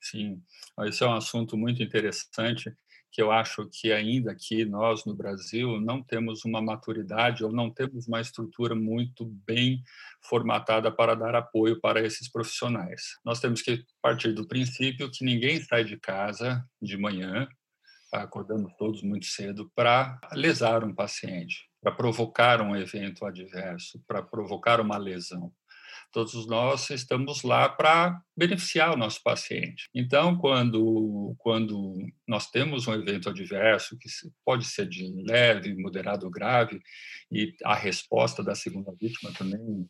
Sim, 0.00 0.42
esse 0.86 1.02
é 1.02 1.06
um 1.06 1.14
assunto 1.14 1.56
muito 1.56 1.82
interessante 1.82 2.74
que 3.14 3.22
eu 3.22 3.30
acho 3.30 3.68
que 3.70 3.92
ainda 3.92 4.32
aqui 4.32 4.64
nós 4.64 5.04
no 5.04 5.14
Brasil 5.14 5.80
não 5.80 6.02
temos 6.02 6.44
uma 6.44 6.60
maturidade 6.60 7.44
ou 7.44 7.52
não 7.52 7.70
temos 7.70 8.08
uma 8.08 8.20
estrutura 8.20 8.74
muito 8.74 9.24
bem 9.24 9.84
formatada 10.20 10.90
para 10.90 11.14
dar 11.14 11.36
apoio 11.36 11.80
para 11.80 12.04
esses 12.04 12.28
profissionais. 12.28 13.16
Nós 13.24 13.38
temos 13.38 13.62
que 13.62 13.84
partir 14.02 14.32
do 14.32 14.48
princípio 14.48 15.08
que 15.12 15.24
ninguém 15.24 15.62
sai 15.62 15.84
de 15.84 15.96
casa 15.96 16.68
de 16.82 16.98
manhã, 16.98 17.46
acordando 18.12 18.68
todos 18.76 19.00
muito 19.00 19.26
cedo, 19.26 19.70
para 19.76 20.18
lesar 20.32 20.82
um 20.82 20.92
paciente, 20.92 21.70
para 21.80 21.92
provocar 21.92 22.60
um 22.60 22.74
evento 22.74 23.24
adverso, 23.24 24.02
para 24.08 24.22
provocar 24.22 24.80
uma 24.80 24.96
lesão 24.96 25.52
todos 26.14 26.46
nós 26.46 26.90
estamos 26.90 27.42
lá 27.42 27.68
para 27.68 28.22
beneficiar 28.36 28.94
o 28.94 28.96
nosso 28.96 29.20
paciente. 29.20 29.90
Então, 29.92 30.38
quando, 30.38 31.34
quando 31.38 31.92
nós 32.26 32.48
temos 32.48 32.86
um 32.86 32.94
evento 32.94 33.28
adverso, 33.28 33.98
que 33.98 34.08
pode 34.44 34.64
ser 34.64 34.88
de 34.88 35.12
leve, 35.26 35.74
moderado 35.74 36.24
ou 36.24 36.30
grave, 36.30 36.80
e 37.32 37.52
a 37.64 37.74
resposta 37.74 38.44
da 38.44 38.54
segunda 38.54 38.94
vítima 38.94 39.32
também 39.32 39.88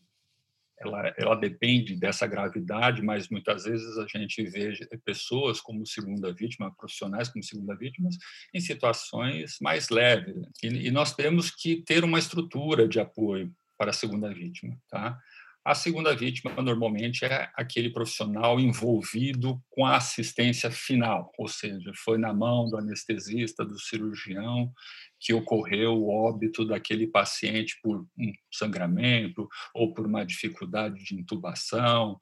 ela, 0.81 1.15
ela 1.19 1.35
depende 1.35 1.95
dessa 1.95 2.27
gravidade, 2.27 3.03
mas 3.03 3.29
muitas 3.29 3.65
vezes 3.65 3.97
a 3.99 4.07
gente 4.07 4.43
vê 4.45 4.73
pessoas 5.05 5.61
como 5.61 5.87
segunda 5.87 6.33
vítima, 6.33 6.75
profissionais 6.75 7.29
como 7.29 7.45
segunda 7.45 7.77
vítimas, 7.77 8.17
em 8.53 8.61
situações 8.61 9.57
mais 9.61 9.91
leves. 9.91 10.35
E, 10.63 10.69
e 10.69 10.91
nós 10.91 11.15
temos 11.15 11.51
que 11.51 11.83
ter 11.83 12.03
uma 12.03 12.19
estrutura 12.19 12.89
de 12.89 12.99
apoio 12.99 13.55
para 13.77 13.91
a 13.91 13.95
segunda 13.95 14.33
vítima, 14.33 14.77
tá? 14.89 15.19
A 15.65 15.75
segunda 15.75 16.15
vítima, 16.15 16.53
normalmente, 16.61 17.25
é 17.25 17.51
aquele 17.55 17.89
profissional 17.89 18.61
envolvido 18.61 19.59
com 19.71 19.87
a 19.87 19.97
assistência 19.97 20.71
final, 20.71 21.33
ou 21.39 21.49
seja, 21.49 21.91
foi 21.97 22.19
na 22.19 22.35
mão 22.35 22.69
do 22.69 22.77
anestesista, 22.77 23.65
do 23.65 23.79
cirurgião, 23.79 24.71
que 25.19 25.33
ocorreu 25.33 25.95
o 25.95 26.11
óbito 26.11 26.67
daquele 26.67 27.07
paciente 27.07 27.79
por 27.83 28.07
um 28.19 28.33
sangramento 28.53 29.49
ou 29.75 29.95
por 29.95 30.07
uma 30.07 30.23
dificuldade 30.23 31.03
de 31.03 31.15
intubação, 31.15 32.19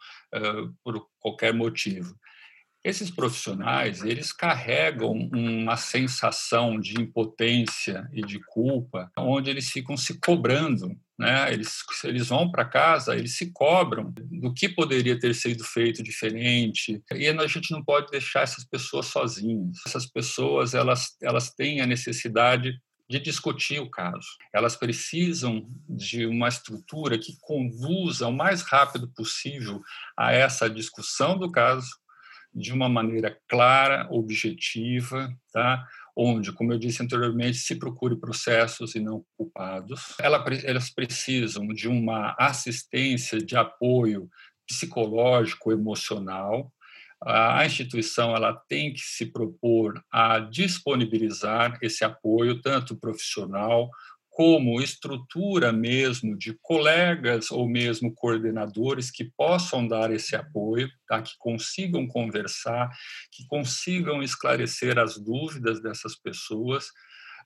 por 0.85 1.05
qualquer 1.19 1.53
motivo. 1.53 2.15
Esses 2.85 3.11
profissionais, 3.11 4.03
eles 4.03 4.33
carregam 4.33 5.13
uma 5.33 5.77
sensação 5.77 6.81
de 6.81 7.01
impotência 7.01 8.09
e 8.13 8.23
de 8.23 8.41
culpa, 8.41 9.11
onde 9.17 9.51
eles 9.51 9.71
ficam 9.71 9.97
se 9.97 10.19
cobrando 10.19 10.97
né? 11.23 11.53
Eles, 11.53 11.85
eles 12.05 12.29
vão 12.29 12.51
para 12.51 12.65
casa, 12.65 13.15
eles 13.15 13.37
se 13.37 13.53
cobram 13.53 14.13
do 14.13 14.53
que 14.53 14.69
poderia 14.69 15.19
ter 15.19 15.35
sido 15.35 15.63
feito 15.63 16.03
diferente. 16.03 17.01
E 17.13 17.29
a 17.29 17.47
gente 17.47 17.71
não 17.71 17.85
pode 17.85 18.11
deixar 18.11 18.43
essas 18.43 18.65
pessoas 18.65 19.07
sozinhas. 19.07 19.79
Essas 19.87 20.05
pessoas 20.05 20.75
elas, 20.75 21.17
elas 21.23 21.55
têm 21.55 21.81
a 21.81 21.87
necessidade 21.87 22.77
de 23.09 23.21
discutir 23.21 23.79
o 23.79 23.91
caso. 23.91 24.27
Elas 24.53 24.75
precisam 24.75 25.69
de 25.89 26.27
uma 26.27 26.49
estrutura 26.49 27.19
que 27.19 27.37
conduza 27.41 28.27
o 28.27 28.33
mais 28.33 28.63
rápido 28.63 29.07
possível 29.15 29.81
a 30.17 30.33
essa 30.33 30.69
discussão 30.69 31.39
do 31.39 31.53
caso 31.53 31.89
de 32.55 32.73
uma 32.73 32.89
maneira 32.89 33.39
clara, 33.49 34.07
objetiva, 34.11 35.33
tá? 35.53 35.87
onde, 36.17 36.53
como 36.53 36.73
eu 36.73 36.79
disse 36.79 37.03
anteriormente, 37.03 37.59
se 37.59 37.77
procure 37.77 38.17
processos 38.17 38.95
e 38.95 39.01
não 39.01 39.25
culpados. 39.37 40.15
Elas 40.21 40.91
precisam 40.91 41.67
de 41.69 41.89
uma 41.89 42.37
assistência 42.39 43.39
de 43.39 43.57
apoio 43.57 44.29
psicológico, 44.67 45.73
emocional. 45.73 46.73
A 47.25 47.65
instituição 47.65 48.35
ela 48.35 48.53
tem 48.69 48.93
que 48.93 49.01
se 49.01 49.27
propor 49.27 50.03
a 50.11 50.41
disponibilizar 50.41 51.79
esse 51.81 52.05
apoio, 52.05 52.61
tanto 52.61 52.97
profissional 52.97 53.91
como 54.33 54.81
estrutura 54.81 55.71
mesmo 55.71 56.35
de 56.39 56.59
colegas 56.63 57.51
ou 57.51 57.69
mesmo 57.69 58.15
coordenadores 58.15 59.11
que 59.11 59.25
possam 59.37 59.87
dar 59.87 60.11
esse 60.11 60.35
apoio, 60.35 60.89
tá? 61.07 61.21
que 61.21 61.33
consigam 61.39 62.09
conversar, 62.09 62.91
que 63.31 63.47
consigam 63.47 64.23
esclarecer 64.23 64.99
as 64.99 65.19
dúvidas 65.19 65.83
dessas 65.83 66.17
pessoas, 66.17 66.87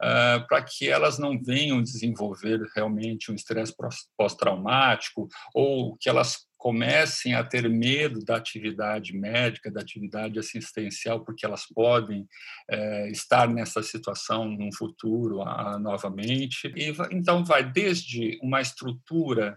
uh, 0.02 0.46
para 0.46 0.62
que 0.62 0.88
elas 0.88 1.18
não 1.18 1.40
venham 1.40 1.82
desenvolver 1.82 2.60
realmente 2.74 3.30
um 3.30 3.34
estresse 3.34 3.74
pós-traumático 4.16 5.28
ou 5.54 5.96
que 5.96 6.08
elas 6.08 6.46
comecem 6.56 7.34
a 7.34 7.44
ter 7.44 7.68
medo 7.68 8.24
da 8.24 8.36
atividade 8.36 9.16
médica, 9.16 9.70
da 9.70 9.80
atividade 9.80 10.38
assistencial, 10.38 11.24
porque 11.24 11.46
elas 11.46 11.64
podem 11.66 12.26
é, 12.68 13.08
estar 13.10 13.48
nessa 13.48 13.82
situação 13.82 14.46
no 14.46 14.74
futuro 14.74 15.42
a, 15.42 15.78
novamente. 15.78 16.72
E 16.74 16.92
então 17.12 17.44
vai 17.44 17.62
desde 17.62 18.38
uma 18.42 18.60
estrutura 18.60 19.56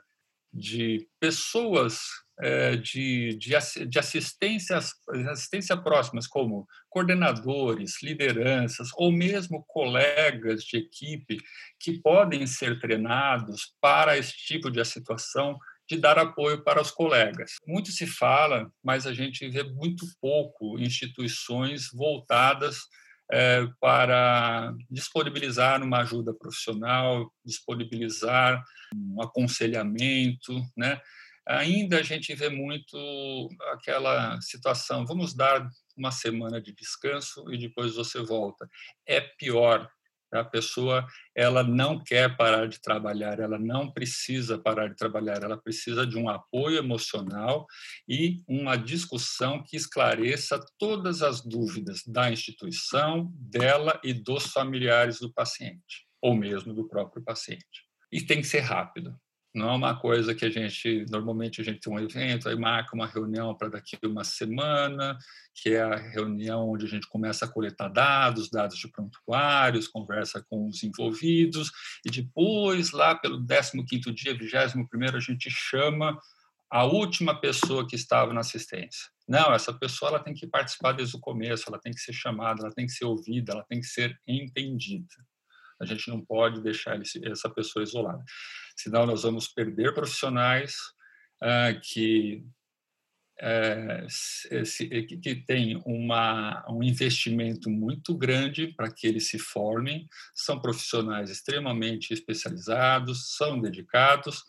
de 0.53 1.07
pessoas 1.19 1.99
de, 2.77 3.37
de, 3.37 3.85
de 3.85 3.99
assistência, 3.99 4.79
assistência 5.29 5.75
próximas, 5.75 6.25
como 6.25 6.65
coordenadores, 6.89 8.01
lideranças 8.01 8.89
ou 8.95 9.11
mesmo 9.11 9.63
colegas 9.67 10.63
de 10.63 10.77
equipe 10.77 11.37
que 11.79 11.99
podem 12.01 12.47
ser 12.47 12.79
treinados 12.79 13.75
para 13.81 14.17
esse 14.17 14.35
tipo 14.37 14.71
de 14.71 14.83
situação 14.85 15.59
de 15.89 15.97
dar 15.97 16.19
apoio 16.19 16.63
para 16.63 16.81
os 16.81 16.91
colegas. 16.91 17.55
Muito 17.67 17.91
se 17.91 18.05
fala, 18.05 18.71
mas 18.83 19.07
a 19.07 19.13
gente 19.13 19.49
vê 19.49 19.63
muito 19.63 20.05
pouco 20.21 20.79
instituições 20.79 21.89
voltadas 21.91 22.77
é, 23.31 23.67
para 23.79 24.73
disponibilizar 24.89 25.81
uma 25.83 25.99
ajuda 26.01 26.33
profissional, 26.33 27.31
disponibilizar 27.43 28.63
um 28.95 29.21
aconselhamento, 29.21 30.61
né? 30.77 31.01
Ainda 31.47 31.99
a 31.99 32.03
gente 32.03 32.33
vê 32.35 32.49
muito 32.49 33.49
aquela 33.71 34.39
situação, 34.41 35.05
vamos 35.05 35.33
dar 35.33 35.67
uma 35.97 36.11
semana 36.11 36.61
de 36.61 36.73
descanso 36.73 37.51
e 37.51 37.57
depois 37.57 37.95
você 37.95 38.21
volta. 38.21 38.69
É 39.05 39.19
pior 39.19 39.89
a 40.31 40.43
pessoa 40.43 41.07
ela 41.35 41.63
não 41.63 42.03
quer 42.03 42.35
parar 42.35 42.67
de 42.67 42.79
trabalhar, 42.79 43.39
ela 43.39 43.57
não 43.57 43.91
precisa 43.91 44.57
parar 44.57 44.87
de 44.87 44.95
trabalhar, 44.95 45.41
ela 45.41 45.57
precisa 45.57 46.05
de 46.05 46.17
um 46.17 46.29
apoio 46.29 46.77
emocional 46.77 47.65
e 48.07 48.43
uma 48.47 48.75
discussão 48.75 49.63
que 49.63 49.75
esclareça 49.75 50.59
todas 50.77 51.21
as 51.21 51.41
dúvidas 51.41 52.03
da 52.05 52.31
instituição, 52.31 53.31
dela 53.35 53.99
e 54.03 54.13
dos 54.13 54.47
familiares 54.47 55.19
do 55.19 55.33
paciente, 55.33 56.05
ou 56.21 56.35
mesmo 56.35 56.73
do 56.73 56.87
próprio 56.87 57.23
paciente. 57.23 57.87
E 58.11 58.21
tem 58.21 58.41
que 58.41 58.47
ser 58.47 58.61
rápido. 58.61 59.15
Não 59.53 59.69
é 59.69 59.75
uma 59.75 59.99
coisa 59.99 60.35
que 60.35 60.45
a 60.45 60.49
gente, 60.49 61.05
normalmente 61.09 61.59
a 61.59 61.63
gente 61.63 61.79
tem 61.79 61.91
um 61.91 61.99
evento, 61.99 62.47
aí 62.47 62.55
marca 62.55 62.95
uma 62.95 63.07
reunião 63.07 63.55
para 63.55 63.69
daqui 63.69 63.97
uma 64.03 64.23
semana, 64.23 65.17
que 65.55 65.69
é 65.69 65.81
a 65.81 65.95
reunião 65.95 66.69
onde 66.69 66.85
a 66.85 66.87
gente 66.87 67.07
começa 67.07 67.45
a 67.45 67.47
coletar 67.47 67.89
dados, 67.89 68.49
dados 68.49 68.77
de 68.77 68.87
prontuários, 68.87 69.87
conversa 69.87 70.45
com 70.47 70.67
os 70.67 70.83
envolvidos, 70.83 71.71
e 72.05 72.11
depois, 72.11 72.91
lá 72.91 73.15
pelo 73.15 73.43
15º 73.43 74.13
dia, 74.13 74.37
21º, 74.37 75.15
a 75.15 75.19
gente 75.19 75.49
chama 75.49 76.19
a 76.69 76.85
última 76.85 77.39
pessoa 77.41 77.87
que 77.87 77.95
estava 77.95 78.31
na 78.31 78.41
assistência. 78.41 79.09
Não, 79.27 79.51
essa 79.51 79.73
pessoa 79.73 80.09
ela 80.09 80.19
tem 80.19 80.35
que 80.35 80.45
participar 80.45 80.91
desde 80.91 81.15
o 81.15 81.19
começo, 81.19 81.65
ela 81.67 81.79
tem 81.79 81.91
que 81.91 81.99
ser 81.99 82.13
chamada, 82.13 82.61
ela 82.61 82.73
tem 82.73 82.85
que 82.85 82.91
ser 82.91 83.05
ouvida, 83.05 83.53
ela 83.53 83.63
tem 83.63 83.79
que 83.79 83.87
ser 83.87 84.15
entendida. 84.27 85.07
A 85.81 85.85
gente 85.85 86.09
não 86.09 86.23
pode 86.23 86.61
deixar 86.61 86.99
essa 87.23 87.49
pessoa 87.49 87.81
isolada, 87.81 88.23
senão 88.81 89.05
nós 89.05 89.23
vamos 89.23 89.47
perder 89.47 89.93
profissionais 89.93 90.75
ah, 91.41 91.73
que 91.73 92.43
é, 93.41 94.05
que 95.23 95.35
tem 95.47 95.81
uma, 95.85 96.65
um 96.69 96.83
investimento 96.83 97.69
muito 97.69 98.13
grande 98.17 98.73
para 98.75 98.91
que 98.91 99.07
eles 99.07 99.29
se 99.29 99.39
formem, 99.39 100.05
são 100.35 100.59
profissionais 100.59 101.29
extremamente 101.29 102.13
especializados, 102.13 103.37
são 103.37 103.61
dedicados 103.61 104.43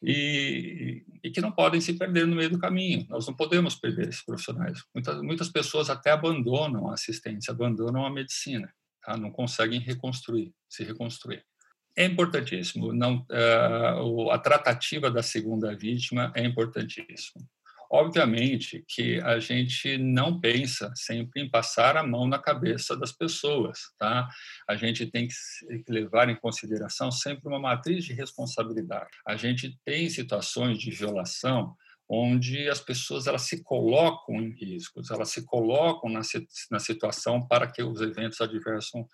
e, 0.00 1.04
e, 1.24 1.30
que 1.32 1.40
não 1.40 1.50
podem 1.50 1.80
se 1.80 1.94
perder 1.94 2.28
no 2.28 2.36
meio 2.36 2.50
do 2.50 2.60
caminho. 2.60 3.04
Nós 3.08 3.26
não 3.26 3.34
podemos 3.34 3.74
perder 3.74 4.08
esses 4.08 4.24
profissionais. 4.24 4.78
Muitas, 4.94 5.20
muitas 5.22 5.48
pessoas 5.48 5.90
até 5.90 6.12
abandonam 6.12 6.88
a 6.88 6.94
assistência, 6.94 7.50
abandonam 7.50 8.06
a 8.06 8.10
medicina 8.10 8.72
tá? 9.06 9.16
não 9.16 9.30
conseguem 9.30 9.78
reconstruir, 9.78 10.52
se 10.68 10.82
reconstruir. 10.82 11.44
É 11.96 12.04
importantíssimo, 12.04 12.92
não, 12.92 13.26
uh, 13.30 14.30
a 14.30 14.38
tratativa 14.38 15.10
da 15.10 15.22
segunda 15.22 15.74
vítima 15.74 16.30
é 16.34 16.44
importantíssimo. 16.44 17.42
Obviamente 17.90 18.84
que 18.88 19.20
a 19.20 19.38
gente 19.38 19.96
não 19.96 20.40
pensa 20.40 20.92
sempre 20.94 21.40
em 21.40 21.48
passar 21.48 21.96
a 21.96 22.02
mão 22.02 22.26
na 22.26 22.38
cabeça 22.38 22.96
das 22.96 23.12
pessoas, 23.12 23.78
tá? 23.96 24.28
A 24.68 24.76
gente 24.76 25.06
tem 25.06 25.28
que 25.28 25.92
levar 25.92 26.28
em 26.28 26.36
consideração 26.36 27.10
sempre 27.10 27.48
uma 27.48 27.60
matriz 27.60 28.04
de 28.04 28.12
responsabilidade. 28.12 29.10
A 29.26 29.36
gente 29.36 29.78
tem 29.84 30.10
situações 30.10 30.78
de 30.78 30.90
violação 30.90 31.74
onde 32.08 32.68
as 32.68 32.80
pessoas 32.80 33.26
elas 33.26 33.42
se 33.42 33.62
colocam 33.62 34.36
em 34.36 34.50
riscos, 34.50 35.10
elas 35.10 35.30
se 35.30 35.44
colocam 35.44 36.10
na, 36.10 36.78
situação 36.78 37.46
para 37.46 37.70
que 37.70 37.82
os 37.82 38.00
eventos 38.00 38.40
adversos, 38.40 39.04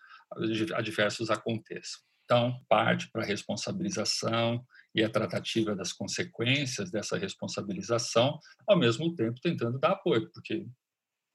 adversos 0.75 1.31
aconteçam. 1.31 2.01
Então, 2.24 2.61
parte 2.68 3.11
para 3.11 3.22
a 3.22 3.26
responsabilização 3.26 4.64
e 4.94 5.02
a 5.02 5.11
tratativa 5.11 5.74
das 5.74 5.92
consequências 5.92 6.90
dessa 6.90 7.18
responsabilização, 7.18 8.38
ao 8.66 8.78
mesmo 8.78 9.14
tempo 9.14 9.40
tentando 9.40 9.78
dar 9.78 9.92
apoio, 9.92 10.30
porque 10.32 10.66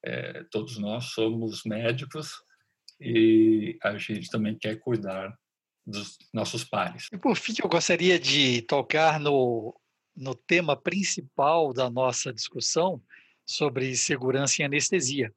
é, 0.04 0.44
todos 0.52 0.78
nós 0.78 1.06
somos 1.06 1.64
médicos 1.66 2.32
e 3.00 3.78
a 3.84 3.98
gente 3.98 4.30
também 4.30 4.58
quer 4.58 4.78
cuidar 4.80 5.38
dos 5.86 6.18
nossos 6.34 6.64
pares. 6.64 7.08
E 7.12 7.18
por 7.18 7.36
fim, 7.36 7.54
eu 7.62 7.70
gostaria 7.70 8.20
de 8.20 8.62
tocar 8.64 9.20
no 9.20 9.76
no 10.18 10.34
tema 10.34 10.76
principal 10.76 11.72
da 11.72 11.90
nossa 11.90 12.34
discussão 12.34 13.00
sobre 13.46 13.96
segurança 13.96 14.62
em 14.62 14.66
anestesia. 14.66 15.32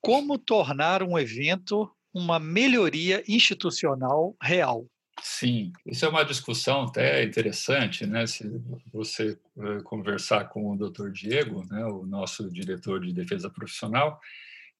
Como 0.00 0.38
tornar 0.38 1.02
um 1.02 1.18
evento 1.18 1.88
uma 2.12 2.38
melhoria 2.38 3.22
institucional 3.26 4.36
real? 4.42 4.86
Sim, 5.20 5.72
isso 5.86 6.04
é 6.04 6.08
uma 6.08 6.24
discussão 6.24 6.84
até 6.84 7.22
interessante, 7.22 8.06
né? 8.06 8.26
Se 8.26 8.44
você 8.92 9.38
eh, 9.58 9.82
conversar 9.84 10.48
com 10.48 10.72
o 10.72 10.76
Dr. 10.76 11.10
Diego, 11.10 11.64
né, 11.70 11.84
o 11.84 12.04
nosso 12.04 12.50
diretor 12.50 13.00
de 13.00 13.12
defesa 13.12 13.50
profissional, 13.50 14.18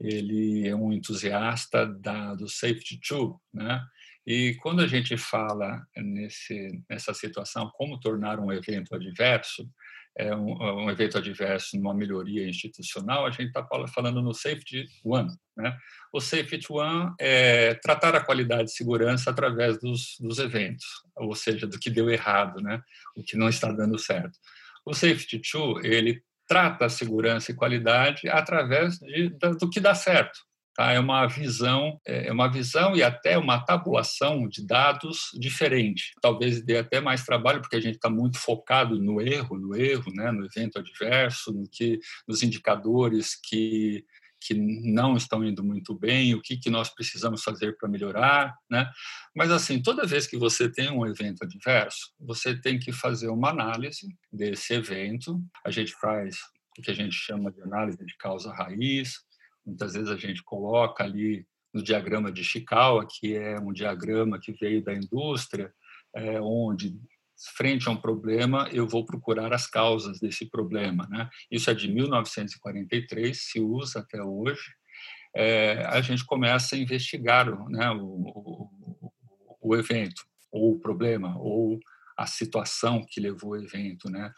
ele 0.00 0.66
é 0.66 0.74
um 0.74 0.92
entusiasta 0.92 1.86
da, 1.86 2.34
do 2.34 2.48
Safety 2.48 2.98
Tool, 3.06 3.40
né? 3.52 3.84
E 4.26 4.54
quando 4.60 4.80
a 4.80 4.86
gente 4.86 5.16
fala 5.16 5.84
nesse, 5.96 6.82
nessa 6.88 7.12
situação, 7.12 7.70
como 7.74 8.00
tornar 8.00 8.38
um 8.38 8.52
evento 8.52 8.94
adverso, 8.94 9.68
é 10.16 10.34
um, 10.34 10.84
um, 10.84 10.90
evento 10.90 11.16
adverso 11.16 11.76
numa 11.76 11.94
melhoria 11.94 12.46
institucional, 12.48 13.24
a 13.24 13.30
gente 13.30 13.46
está 13.46 13.66
falando 13.88 14.20
no 14.20 14.34
Safety 14.34 14.86
One. 15.04 15.30
Né? 15.56 15.76
O 16.12 16.20
Safety 16.20 16.66
One 16.70 17.14
é 17.18 17.74
tratar 17.74 18.14
a 18.14 18.24
qualidade 18.24 18.64
de 18.64 18.76
segurança 18.76 19.30
através 19.30 19.78
dos, 19.80 20.16
dos 20.20 20.38
eventos, 20.38 20.84
ou 21.16 21.34
seja, 21.34 21.66
do 21.66 21.78
que 21.78 21.90
deu 21.90 22.10
errado, 22.10 22.60
né? 22.60 22.82
o 23.16 23.22
que 23.22 23.36
não 23.36 23.48
está 23.48 23.72
dando 23.72 23.98
certo. 23.98 24.38
O 24.84 24.92
Safety 24.92 25.40
Two, 25.40 25.80
ele 25.84 26.22
trata 26.46 26.86
a 26.86 26.90
segurança 26.90 27.50
e 27.50 27.54
qualidade 27.54 28.28
através 28.28 28.98
de, 28.98 29.30
do 29.30 29.70
que 29.70 29.80
dá 29.80 29.94
certo. 29.94 30.38
Tá? 30.74 30.92
É 30.92 30.98
uma 30.98 31.26
visão, 31.26 32.00
é, 32.06 32.28
é 32.28 32.32
uma 32.32 32.50
visão 32.50 32.96
e 32.96 33.02
até 33.02 33.36
uma 33.36 33.58
tabulação 33.58 34.48
de 34.48 34.66
dados 34.66 35.30
diferente. 35.34 36.12
Talvez 36.20 36.62
dê 36.62 36.78
até 36.78 37.00
mais 37.00 37.24
trabalho 37.24 37.60
porque 37.60 37.76
a 37.76 37.80
gente 37.80 37.96
está 37.96 38.08
muito 38.08 38.38
focado 38.38 38.98
no 38.98 39.20
erro, 39.20 39.58
no 39.58 39.76
erro, 39.76 40.10
né? 40.14 40.30
no 40.30 40.44
evento 40.46 40.78
adverso, 40.78 41.52
no 41.52 41.68
que, 41.68 41.98
nos 42.26 42.42
indicadores 42.42 43.34
que 43.34 44.04
que 44.44 44.54
não 44.54 45.16
estão 45.16 45.44
indo 45.44 45.62
muito 45.62 45.96
bem, 45.96 46.34
o 46.34 46.42
que, 46.42 46.56
que 46.56 46.68
nós 46.68 46.88
precisamos 46.90 47.42
fazer 47.42 47.76
para 47.76 47.88
melhorar, 47.88 48.54
né? 48.68 48.90
Mas 49.34 49.50
assim, 49.50 49.80
toda 49.80 50.06
vez 50.06 50.26
que 50.26 50.36
você 50.36 50.68
tem 50.68 50.90
um 50.90 51.06
evento 51.06 51.44
adverso, 51.44 52.12
você 52.18 52.60
tem 52.60 52.78
que 52.78 52.92
fazer 52.92 53.28
uma 53.28 53.50
análise 53.50 54.08
desse 54.32 54.74
evento. 54.74 55.40
A 55.64 55.70
gente 55.70 55.92
faz 55.92 56.36
o 56.76 56.82
que 56.82 56.90
a 56.90 56.94
gente 56.94 57.14
chama 57.14 57.52
de 57.52 57.62
análise 57.62 58.04
de 58.04 58.16
causa 58.16 58.52
raiz, 58.52 59.14
Muitas 59.64 59.94
vezes 59.94 60.08
a 60.08 60.16
gente 60.16 60.42
coloca 60.42 61.04
ali 61.04 61.46
no 61.72 61.82
diagrama 61.82 62.30
de 62.30 62.44
Chikawa, 62.44 63.06
que 63.08 63.34
é 63.34 63.58
um 63.58 63.72
diagrama 63.72 64.38
que 64.38 64.52
veio 64.52 64.82
da 64.82 64.92
indústria, 64.92 65.72
é, 66.14 66.40
onde 66.40 66.94
frente 67.56 67.88
a 67.88 67.92
um 67.92 67.96
problema 67.96 68.68
eu 68.72 68.86
vou 68.86 69.04
procurar 69.04 69.52
as 69.52 69.66
causas 69.66 70.20
desse 70.20 70.48
problema, 70.48 71.06
né? 71.10 71.28
Isso 71.50 71.70
é 71.70 71.74
de 71.74 71.88
1943, 71.88 73.36
se 73.36 73.60
usa 73.60 74.00
até 74.00 74.22
hoje. 74.22 74.72
É, 75.34 75.84
a 75.86 76.00
gente 76.02 76.24
começa 76.24 76.76
a 76.76 76.78
investigar 76.78 77.46
né, 77.70 77.90
o, 77.90 78.04
o, 78.04 79.12
o 79.60 79.76
evento 79.76 80.22
ou 80.50 80.74
o 80.74 80.78
problema 80.78 81.36
ou 81.38 81.80
a 82.16 82.26
situação 82.26 83.04
que 83.08 83.20
levou 83.20 83.52
o 83.52 83.56
evento, 83.56 84.10
né? 84.10 84.30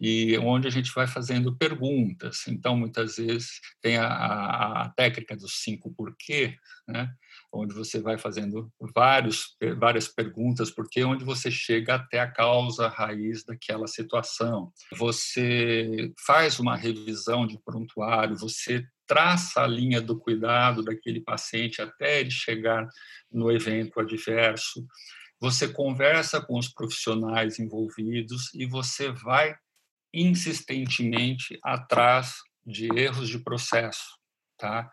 E 0.00 0.36
onde 0.38 0.66
a 0.66 0.70
gente 0.70 0.92
vai 0.92 1.06
fazendo 1.06 1.56
perguntas. 1.56 2.46
Então, 2.48 2.76
muitas 2.76 3.16
vezes, 3.16 3.60
tem 3.80 3.96
a, 3.96 4.06
a, 4.06 4.82
a 4.82 4.88
técnica 4.90 5.36
dos 5.36 5.62
cinco 5.62 5.92
porquê, 5.94 6.56
né? 6.88 7.12
onde 7.52 7.74
você 7.74 8.00
vai 8.00 8.16
fazendo 8.16 8.72
vários, 8.94 9.56
várias 9.78 10.08
perguntas, 10.08 10.70
porque 10.70 11.04
onde 11.04 11.24
você 11.24 11.50
chega 11.50 11.96
até 11.96 12.20
a 12.20 12.30
causa 12.30 12.88
raiz 12.88 13.44
daquela 13.44 13.86
situação. 13.86 14.72
Você 14.96 16.12
faz 16.26 16.58
uma 16.58 16.76
revisão 16.76 17.46
de 17.46 17.58
prontuário, 17.62 18.36
você 18.36 18.84
traça 19.06 19.62
a 19.62 19.66
linha 19.66 20.00
do 20.00 20.18
cuidado 20.18 20.82
daquele 20.82 21.20
paciente 21.20 21.82
até 21.82 22.20
ele 22.20 22.30
chegar 22.30 22.88
no 23.30 23.52
evento 23.52 24.00
adverso. 24.00 24.86
Você 25.38 25.68
conversa 25.68 26.40
com 26.40 26.58
os 26.58 26.68
profissionais 26.68 27.58
envolvidos 27.58 28.54
e 28.54 28.64
você 28.64 29.10
vai 29.10 29.54
insistentemente 30.12 31.58
atrás 31.62 32.36
de 32.64 32.88
erros 32.96 33.28
de 33.28 33.38
processo, 33.38 34.18
tá? 34.58 34.90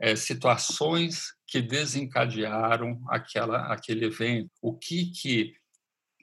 É, 0.00 0.16
situações 0.16 1.34
que 1.46 1.60
desencadearam 1.60 3.02
aquela, 3.08 3.72
aquele 3.72 4.06
evento. 4.06 4.50
O 4.62 4.76
que, 4.76 5.10
que 5.10 5.52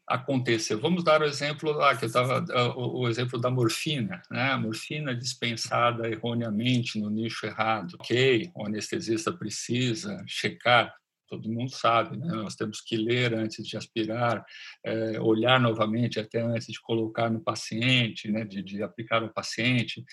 aconteceu? 0.07 0.79
Vamos 0.79 1.03
dar 1.03 1.21
o 1.21 1.25
exemplo 1.25 1.71
lá, 1.71 1.95
que 1.95 2.05
o, 2.05 3.01
o, 3.01 3.09
exemplo 3.09 3.39
da 3.39 3.51
morfina, 3.51 4.21
né? 4.31 4.51
A 4.51 4.57
morfina 4.57 5.13
dispensada 5.13 6.09
erroneamente 6.09 6.99
no 6.99 7.09
nicho 7.09 7.45
errado. 7.45 7.97
Ok, 7.99 8.49
o 8.55 8.65
anestesista 8.65 9.31
precisa 9.31 10.23
checar 10.25 10.95
todo 11.27 11.51
mundo 11.51 11.71
sabe, 11.71 12.17
né? 12.17 12.27
nós 12.27 12.55
temos 12.55 12.81
que 12.81 12.95
ler 12.95 13.33
antes 13.33 13.65
de 13.65 13.77
aspirar, 13.77 14.45
é, 14.83 15.19
olhar 15.19 15.59
novamente 15.59 16.19
até 16.19 16.41
antes 16.41 16.67
de 16.67 16.81
colocar 16.81 17.29
no 17.29 17.39
paciente, 17.39 18.31
né? 18.31 18.45
de, 18.45 18.63
de 18.63 18.81
aplicar 18.81 19.21
no 19.21 19.33
paciente, 19.33 20.03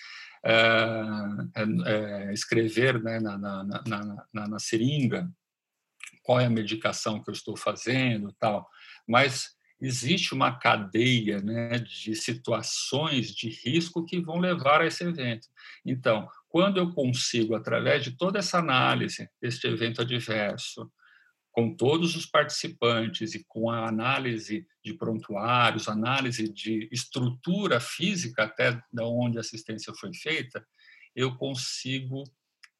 é, 0.43 1.01
é, 1.85 2.33
escrever 2.33 3.01
né? 3.01 3.19
na, 3.19 3.37
na, 3.37 3.63
na, 3.63 4.25
na, 4.33 4.47
na 4.47 4.59
seringa 4.59 5.29
qual 6.25 6.39
é 6.39 6.45
a 6.45 6.49
medicação 6.49 7.21
que 7.21 7.29
eu 7.29 7.33
estou 7.33 7.55
fazendo 7.55 8.33
tal, 8.39 8.67
mas 9.07 9.55
existe 9.79 10.33
uma 10.33 10.57
cadeia 10.57 11.39
né, 11.41 11.77
de 11.77 12.15
situações 12.15 13.33
de 13.33 13.49
risco 13.49 14.05
que 14.05 14.19
vão 14.19 14.39
levar 14.39 14.81
a 14.81 14.87
esse 14.87 15.03
evento. 15.03 15.47
Então, 15.85 16.27
quando 16.49 16.77
eu 16.77 16.91
consigo, 16.93 17.55
através 17.55 18.03
de 18.03 18.11
toda 18.11 18.39
essa 18.39 18.57
análise 18.57 19.29
deste 19.41 19.67
evento 19.67 20.01
adverso, 20.01 20.89
com 21.55 21.73
todos 21.73 22.17
os 22.17 22.25
participantes 22.25 23.33
e 23.33 23.41
com 23.47 23.69
a 23.69 23.87
análise 23.87 24.67
de 24.83 24.93
prontuários, 24.93 25.87
análise 25.87 26.51
de 26.51 26.89
estrutura 26.91 27.79
física 27.79 28.43
até 28.43 28.77
da 28.91 29.05
onde 29.07 29.37
a 29.37 29.39
assistência 29.39 29.93
foi 29.93 30.13
feita, 30.13 30.67
eu 31.15 31.33
consigo 31.37 32.25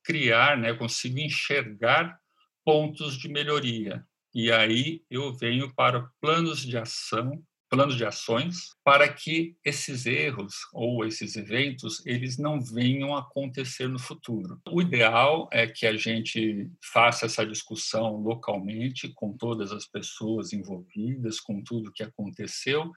criar, 0.03 0.57
né, 0.57 0.73
consigo 0.73 1.17
enxergar 1.19 2.19
pontos 2.65 3.17
de 3.17 3.29
melhoria. 3.29 4.05
E 4.33 4.51
aí 4.51 5.01
eu 5.09 5.33
venho 5.33 5.73
para 5.73 6.09
planos 6.19 6.59
de 6.59 6.77
ação 6.77 7.41
planos 7.75 7.97
de 7.97 8.05
ações 8.05 8.73
para 8.85 9.11
que 9.11 9.57
esses 9.63 10.05
erros 10.05 10.55
ou 10.71 11.05
esses 11.05 11.35
eventos 11.35 12.01
eles 12.05 12.37
não 12.37 12.61
venham 12.61 13.13
a 13.13 13.19
acontecer 13.19 13.89
no 13.89 13.99
futuro. 13.99 14.61
O 14.71 14.81
ideal 14.81 15.49
é 15.51 15.67
que 15.67 15.85
a 15.85 15.97
gente 15.97 16.71
faça 16.81 17.25
essa 17.25 17.45
discussão 17.45 18.15
localmente 18.15 19.09
com 19.09 19.35
todas 19.35 19.73
as 19.73 19.85
pessoas 19.85 20.53
envolvidas, 20.53 21.41
com 21.41 21.61
tudo 21.61 21.91
que 21.91 22.01
aconteceu 22.01 22.93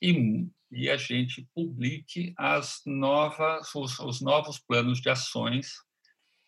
e, 0.00 0.46
e 0.70 0.88
a 0.88 0.96
gente 0.96 1.44
publique 1.52 2.32
as 2.38 2.82
novas 2.86 3.74
os, 3.74 3.98
os 3.98 4.20
novos 4.20 4.60
planos 4.60 5.00
de 5.00 5.10
ações 5.10 5.72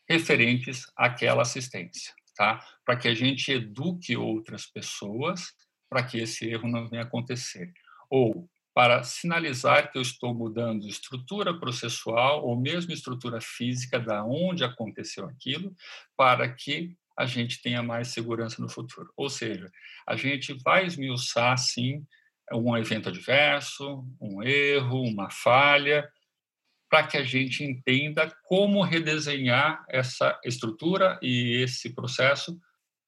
referentes 0.08 0.86
àquela 0.96 1.42
assistência, 1.42 2.14
tá? 2.36 2.64
Para 2.84 2.96
que 2.96 3.08
a 3.08 3.14
gente 3.14 3.50
eduque 3.50 4.16
outras 4.16 4.66
pessoas 4.66 5.52
para 5.92 6.02
que 6.02 6.16
esse 6.16 6.48
erro 6.48 6.66
não 6.68 6.88
venha 6.88 7.02
acontecer. 7.02 7.70
Ou 8.08 8.48
para 8.74 9.02
sinalizar 9.02 9.92
que 9.92 9.98
eu 9.98 10.00
estou 10.00 10.32
mudando 10.32 10.88
estrutura 10.88 11.52
processual 11.52 12.46
ou 12.46 12.58
mesmo 12.58 12.94
estrutura 12.94 13.42
física 13.42 14.00
da 14.00 14.24
onde 14.24 14.64
aconteceu 14.64 15.26
aquilo, 15.26 15.76
para 16.16 16.48
que 16.48 16.96
a 17.14 17.26
gente 17.26 17.60
tenha 17.60 17.82
mais 17.82 18.08
segurança 18.08 18.62
no 18.62 18.70
futuro. 18.70 19.12
Ou 19.14 19.28
seja, 19.28 19.70
a 20.08 20.16
gente 20.16 20.54
vai 20.64 20.86
esmiuçar, 20.86 21.58
sim, 21.58 22.02
um 22.50 22.74
evento 22.74 23.10
adverso, 23.10 24.02
um 24.18 24.42
erro, 24.42 25.02
uma 25.02 25.28
falha, 25.28 26.10
para 26.88 27.06
que 27.06 27.18
a 27.18 27.22
gente 27.22 27.62
entenda 27.62 28.34
como 28.44 28.82
redesenhar 28.82 29.84
essa 29.90 30.40
estrutura 30.42 31.18
e 31.20 31.62
esse 31.62 31.94
processo 31.94 32.58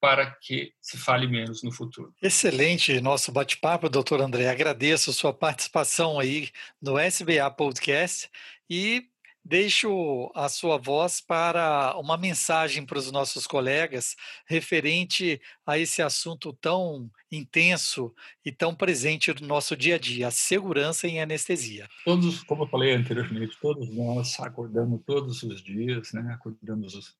para 0.05 0.37
que 0.43 0.75
se 0.83 0.99
fale 0.99 1.27
menos 1.27 1.63
no 1.63 1.73
futuro. 1.73 2.13
Excelente 2.21 3.01
nosso 3.01 3.33
bate-papo, 3.33 3.89
doutor 3.89 4.21
André. 4.21 4.51
Agradeço 4.51 5.15
sua 5.15 5.33
participação 5.33 6.21
aí 6.21 6.51
no 6.79 6.99
SBA 6.99 7.51
Podcast 7.51 8.29
e 8.69 9.07
deixo 9.43 10.31
a 10.35 10.47
sua 10.51 10.77
voz 10.77 11.23
para 11.23 11.97
uma 11.97 12.19
mensagem 12.19 12.85
para 12.85 12.99
os 12.99 13.11
nossos 13.11 13.47
colegas 13.47 14.15
referente 14.47 15.41
a 15.67 15.79
esse 15.79 16.03
assunto 16.03 16.53
tão 16.53 17.11
intenso 17.33 18.15
e 18.45 18.53
tão 18.53 18.75
presente 18.75 19.33
no 19.41 19.47
nosso 19.47 19.75
dia 19.75 19.95
a 19.95 19.99
dia, 19.99 20.29
a 20.29 20.31
segurança 20.31 21.09
em 21.09 21.23
anestesia. 21.23 21.89
Todos, 22.05 22.43
como 22.43 22.65
eu 22.65 22.69
falei 22.69 22.93
anteriormente, 22.93 23.57
todos 23.59 23.89
nós 23.89 24.39
acordamos 24.39 25.01
todos 25.07 25.43
os 25.43 25.63
dias, 25.63 26.13
né? 26.13 26.31
Acordamos 26.35 27.17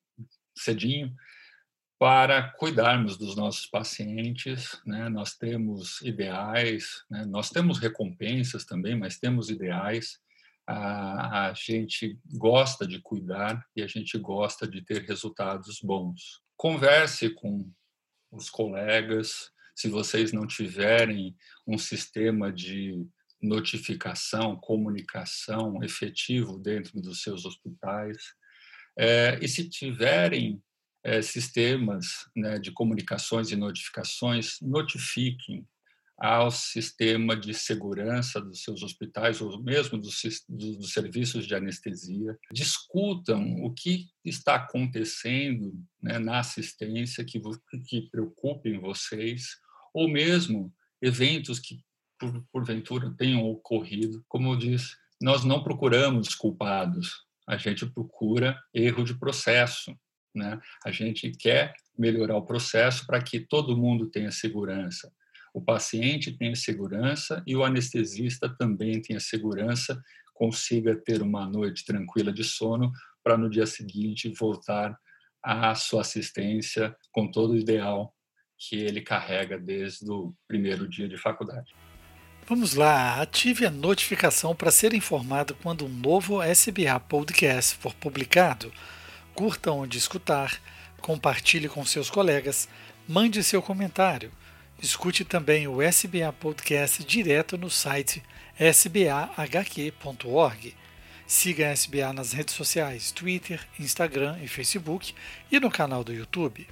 cedinho 0.55 1.11
para 1.97 2.49
cuidarmos 2.57 3.17
dos 3.17 3.35
nossos 3.35 3.65
pacientes. 3.65 4.79
Né? 4.85 5.09
Nós 5.09 5.35
temos 5.35 6.01
ideais, 6.01 7.03
né? 7.09 7.25
nós 7.25 7.49
temos 7.49 7.79
recompensas 7.79 8.65
também, 8.65 8.97
mas 8.97 9.17
temos 9.17 9.49
ideais. 9.49 10.19
A, 10.67 11.49
a 11.49 11.53
gente 11.53 12.19
gosta 12.33 12.87
de 12.87 12.99
cuidar 12.99 13.65
e 13.75 13.83
a 13.83 13.87
gente 13.87 14.17
gosta 14.17 14.67
de 14.67 14.81
ter 14.81 15.03
resultados 15.03 15.79
bons. 15.81 16.41
Converse 16.57 17.29
com 17.29 17.71
os 18.31 18.49
colegas. 18.49 19.51
Se 19.75 19.89
vocês 19.89 20.31
não 20.31 20.47
tiverem 20.47 21.35
um 21.67 21.77
sistema 21.77 22.51
de 22.51 23.05
notificação, 23.41 24.55
comunicação 24.55 25.83
efetivo 25.83 26.57
dentro 26.57 26.99
dos 26.99 27.21
seus 27.21 27.45
hospitais, 27.45 28.17
é, 28.97 29.37
e 29.41 29.47
se 29.47 29.69
tiverem 29.69 30.61
é, 31.05 31.21
sistemas 31.21 32.07
né, 32.35 32.57
de 32.57 32.71
comunicações 32.71 33.51
e 33.51 33.55
notificações 33.55 34.57
notifiquem 34.59 35.63
ao 36.17 36.49
sistema 36.49 37.35
de 37.35 37.53
segurança 37.53 38.41
dos 38.41 38.63
seus 38.63 38.81
hospitais 38.81 39.39
ou 39.39 39.61
mesmo 39.61 39.99
dos, 39.99 40.21
dos, 40.49 40.93
serviços 40.93 41.45
de 41.45 41.53
anestesia, 41.53 42.35
discutam 42.51 43.63
o 43.63 43.71
que 43.71 44.07
está 44.23 44.55
acontecendo 44.55 45.73
né, 46.01 46.17
na 46.17 46.39
assistência 46.39 47.23
que, 47.23 47.39
que 47.85 48.09
preocupem 48.09 48.79
vocês, 48.79 49.57
ou 49.93 50.07
mesmo 50.07 50.73
eventos 51.01 51.59
que 51.59 51.83
por, 52.17 52.43
porventura 52.51 53.13
tenham 53.15 53.43
ocorrido. 53.43 54.23
Como 54.27 54.53
eu 54.53 54.57
disse, 54.57 54.95
nós 55.21 55.43
não 55.43 55.63
procuramos 55.63 56.33
culpados, 56.33 57.25
a 57.47 57.57
gente 57.57 57.85
procura 57.85 58.59
erro 58.73 59.03
de 59.03 59.13
processo. 59.19 59.95
Né? 60.35 60.59
A 60.85 60.91
gente 60.91 61.31
quer 61.31 61.73
melhorar 61.97 62.35
o 62.35 62.45
processo 62.45 63.05
para 63.05 63.21
que 63.21 63.39
todo 63.39 63.77
mundo 63.77 64.07
tenha 64.07 64.31
segurança. 64.31 65.11
O 65.53 65.61
paciente 65.61 66.37
tenha 66.37 66.55
segurança 66.55 67.41
e 67.47 67.55
o 67.55 67.63
anestesista 67.63 68.49
também 68.49 69.01
tenha 69.01 69.21
segurança, 69.21 70.01
consiga 70.33 70.95
ter 70.95 71.21
uma 71.21 71.47
noite 71.47 71.85
tranquila 71.85 72.33
de 72.33 72.43
sono 72.43 72.91
para 73.23 73.37
no 73.37 73.49
dia 73.49 73.65
seguinte 73.65 74.33
voltar 74.37 74.97
à 75.41 75.73
sua 75.73 76.01
assistência 76.01 76.93
com 77.11 77.31
todo 77.31 77.53
o 77.53 77.57
ideal 77.57 78.13
que 78.57 78.75
ele 78.75 79.01
carrega 79.01 79.57
desde 79.57 80.09
o 80.11 80.33
primeiro 80.47 80.89
dia 80.89 81.07
de 81.07 81.17
faculdade. 81.17 81.73
Vamos 82.47 82.75
lá, 82.75 83.21
ative 83.21 83.65
a 83.65 83.71
notificação 83.71 84.55
para 84.55 84.69
ser 84.69 84.93
informado 84.93 85.55
quando 85.63 85.85
um 85.85 85.89
novo 85.89 86.43
SBA 86.43 86.99
Podcast 86.99 87.75
for 87.77 87.93
publicado 87.95 88.71
curta 89.35 89.71
onde 89.71 89.97
escutar, 89.97 90.59
compartilhe 91.01 91.69
com 91.69 91.85
seus 91.85 92.09
colegas, 92.09 92.67
mande 93.07 93.43
seu 93.43 93.61
comentário. 93.61 94.31
Escute 94.81 95.23
também 95.23 95.67
o 95.67 95.81
SBA 95.81 96.33
Podcast 96.39 97.03
direto 97.03 97.57
no 97.57 97.69
site 97.69 98.23
sbahq.org. 98.57 99.93
Siga 101.27 101.67
a 101.67 101.71
SBA 101.71 102.13
nas 102.13 102.31
redes 102.33 102.55
sociais 102.55 103.11
Twitter, 103.11 103.59
Instagram 103.79 104.39
e 104.41 104.47
Facebook 104.47 105.13
e 105.51 105.59
no 105.59 105.69
canal 105.69 106.03
do 106.03 106.13
YouTube. 106.13 106.67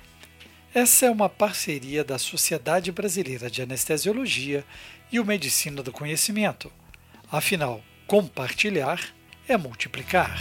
Essa 0.73 1.05
é 1.07 1.11
uma 1.11 1.29
parceria 1.29 2.03
da 2.03 2.17
Sociedade 2.17 2.91
Brasileira 2.91 3.51
de 3.51 3.61
Anestesiologia 3.61 4.65
e 5.11 5.19
o 5.19 5.25
Medicina 5.25 5.83
do 5.83 5.91
Conhecimento. 5.91 6.71
Afinal, 7.31 7.83
Compartilhar 8.07 8.99
é 9.47 9.57
multiplicar. 9.57 10.37